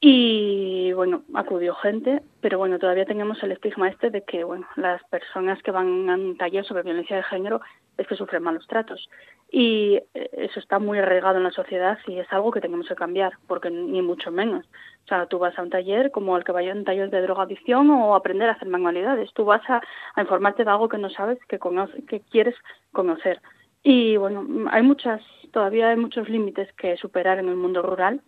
[0.00, 5.02] y bueno, acudió gente, pero bueno, todavía tenemos el estigma este de que bueno, las
[5.04, 7.60] personas que van a un taller sobre violencia de género
[7.96, 9.08] es que sufren malos tratos.
[9.50, 12.96] Y eh, eso está muy arraigado en la sociedad y es algo que tenemos que
[12.96, 14.66] cambiar, porque ni mucho menos.
[15.04, 17.22] O sea, tú vas a un taller como el que vaya a un taller de
[17.22, 19.32] drogadicción o aprender a hacer manualidades.
[19.32, 19.80] Tú vas a,
[20.20, 21.58] informarte de algo que no sabes, que,
[22.08, 22.56] que quieres
[22.92, 23.40] conocer.
[23.82, 25.22] Y bueno, hay muchas,
[25.52, 28.22] todavía hay muchos límites que superar en el mundo rural.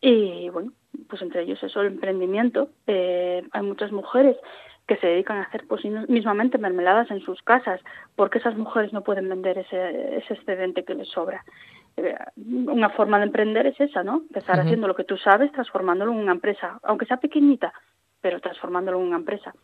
[0.00, 0.72] Y bueno,
[1.08, 2.70] pues entre ellos eso, el emprendimiento.
[2.86, 4.36] Eh, hay muchas mujeres
[4.86, 7.80] que se dedican a hacer pues mismamente mermeladas en sus casas,
[8.16, 11.44] porque esas mujeres no pueden vender ese, ese excedente que les sobra.
[11.96, 14.22] Eh, una forma de emprender es esa, ¿no?
[14.28, 17.72] Empezar haciendo lo que tú sabes, transformándolo en una empresa, aunque sea pequeñita,
[18.20, 19.54] pero transformándolo en una empresa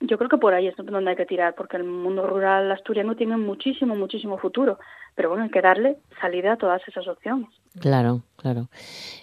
[0.00, 3.16] yo creo que por ahí es donde hay que tirar, porque el mundo rural asturiano
[3.16, 4.78] tiene muchísimo, muchísimo futuro,
[5.14, 7.48] pero bueno, hay que darle salida a todas esas opciones.
[7.80, 8.68] Claro, claro.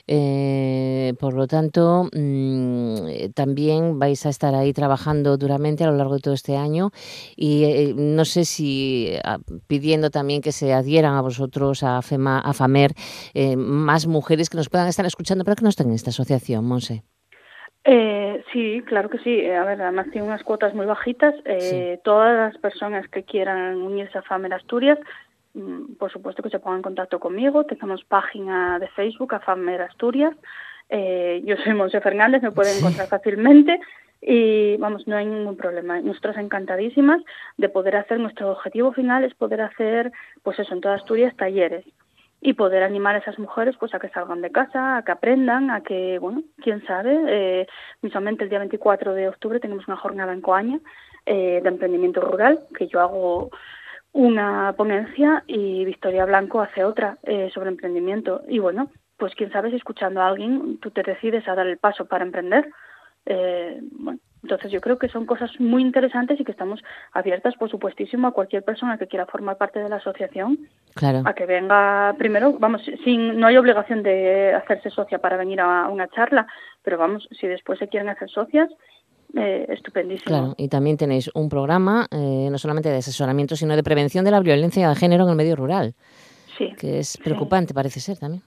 [0.07, 6.15] Eh, por lo tanto, mm, también vais a estar ahí trabajando duramente a lo largo
[6.15, 6.91] de todo este año
[7.35, 9.37] y eh, no sé si ah,
[9.67, 12.93] pidiendo también que se adhieran a vosotros, a, FEMA, a FAMER,
[13.33, 16.65] eh, más mujeres que nos puedan estar escuchando, pero que no estén en esta asociación,
[16.65, 17.03] Monse.
[17.83, 19.45] Eh, sí, claro que sí.
[19.49, 21.33] A ver, además tiene unas cuotas muy bajitas.
[21.45, 24.99] Eh, Todas las personas que quieran unirse a FAMER Asturias,
[25.53, 27.65] mm, por supuesto que se pongan en contacto conmigo.
[27.65, 30.35] Tenemos página de Facebook, a FAMER Asturias.
[30.89, 33.79] Eh, yo soy Monse Fernández, me pueden encontrar fácilmente
[34.21, 36.01] y vamos, no hay ningún problema.
[36.01, 37.21] Nosotros encantadísimas
[37.57, 40.11] de poder hacer, nuestro objetivo final es poder hacer,
[40.43, 41.85] pues eso, en toda Asturias, talleres
[42.41, 45.71] y poder animar a esas mujeres pues a que salgan de casa, a que aprendan,
[45.71, 47.67] a que, bueno, quién sabe, eh,
[48.01, 50.79] mismamente el día 24 de octubre tenemos una jornada en Coaña
[51.25, 53.49] eh, de emprendimiento rural, que yo hago
[54.11, 58.41] una ponencia y Victoria Blanco hace otra eh, sobre emprendimiento.
[58.47, 61.77] Y bueno, pues quién sabe si escuchando a alguien tú te decides a dar el
[61.77, 62.69] paso para emprender.
[63.25, 66.81] Eh, bueno, entonces yo creo que son cosas muy interesantes y que estamos
[67.11, 70.57] abiertas, por supuestísimo, a cualquier persona que quiera formar parte de la asociación,
[70.99, 71.23] claro.
[71.25, 75.87] a que venga primero, vamos, sin, no hay obligación de hacerse socia para venir a
[75.89, 76.45] una charla,
[76.83, 78.69] pero vamos, si después se quieren hacer socias,
[79.35, 80.25] eh, estupendísimo.
[80.25, 84.31] Claro, y también tenéis un programa, eh, no solamente de asesoramiento, sino de prevención de
[84.31, 85.93] la violencia de género en el medio rural.
[86.57, 86.73] Sí.
[86.77, 88.43] Que es preocupante, parece ser también.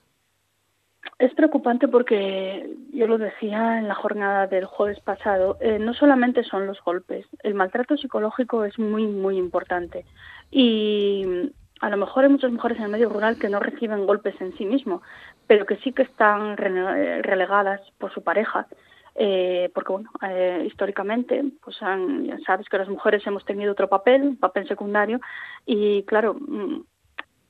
[1.18, 6.42] es preocupante porque yo lo decía en la jornada del jueves pasado, eh, no solamente
[6.42, 10.04] son los golpes, el maltrato psicológico es muy, muy importante.
[10.50, 11.52] Y
[11.82, 14.56] a lo mejor hay muchas mujeres en el medio rural que no reciben golpes en
[14.56, 15.02] sí mismo,
[15.48, 18.68] pero que sí que están relegadas por su pareja.
[19.16, 24.22] Eh, porque bueno, eh, históricamente, pues ya sabes que las mujeres hemos tenido otro papel,
[24.22, 25.20] un papel secundario,
[25.66, 26.82] y claro, mm,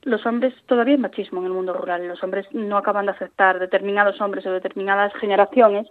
[0.04, 2.08] los hombres todavía hay machismo en el mundo rural.
[2.08, 5.86] Los hombres no acaban de aceptar determinados hombres o determinadas generaciones,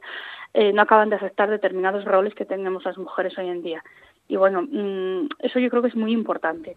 [0.55, 3.83] eh, no acaban de aceptar determinados roles que tenemos las mujeres hoy en día.
[4.27, 6.75] Y bueno, mm, eso yo creo que es muy importante,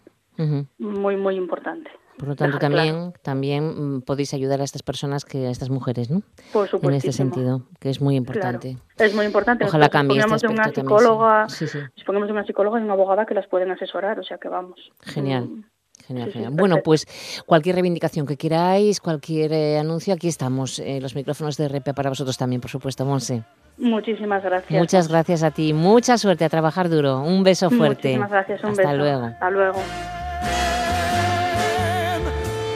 [0.77, 1.89] muy muy importante.
[2.17, 6.09] Por lo tanto, también, también mm, podéis ayudar a estas personas, que a estas mujeres,
[6.09, 6.21] ¿no?
[6.53, 6.89] Por supuesto.
[6.89, 8.77] En este sentido, que es muy importante.
[8.97, 9.65] Es muy importante.
[9.65, 11.47] Ojalá cambie este de una psicóloga,
[11.95, 14.79] Disponemos de una psicóloga y una abogada que las pueden asesorar, o sea que vamos.
[15.01, 15.45] Genial.
[15.45, 15.63] Mm,
[16.07, 16.53] Genial, genial.
[16.53, 17.07] bueno, pues
[17.45, 20.79] cualquier reivindicación que queráis, cualquier eh, anuncio, aquí estamos.
[20.79, 23.43] Eh, los micrófonos de RP para vosotros también, por supuesto, Monse.
[23.77, 24.79] Muchísimas gracias.
[24.79, 25.73] Muchas gracias a ti.
[25.73, 27.19] Mucha suerte a trabajar duro.
[27.21, 28.09] Un beso fuerte.
[28.09, 28.63] Muchísimas gracias.
[28.63, 29.25] Un Hasta luego.
[29.25, 29.79] Hasta luego.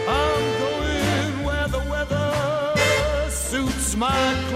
[0.07, 4.48] I'm going where the weather suits my.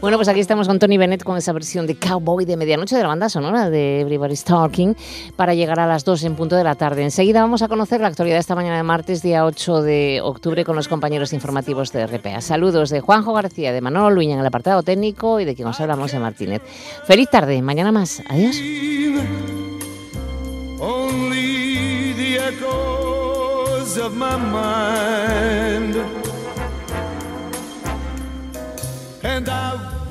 [0.00, 3.02] Bueno, pues aquí estamos con Tony Bennett con esa versión de Cowboy de medianoche de
[3.02, 4.94] la banda sonora de Everybody's Talking
[5.36, 7.02] para llegar a las 2 en punto de la tarde.
[7.02, 10.76] Enseguida vamos a conocer la actualidad esta mañana de martes, día 8 de octubre, con
[10.76, 12.42] los compañeros informativos de RPA.
[12.42, 15.80] Saludos de Juanjo García, de Manolo Luña en el apartado técnico y de quien os
[15.80, 16.62] hablamos de Martínez.
[17.04, 18.22] Feliz tarde, mañana más.
[18.28, 18.56] Adiós.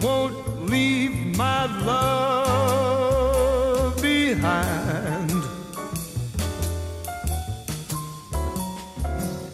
[0.01, 3.16] Won't leave my love
[4.01, 5.32] behind.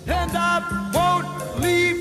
[0.08, 1.28] And I won't
[1.62, 2.01] leave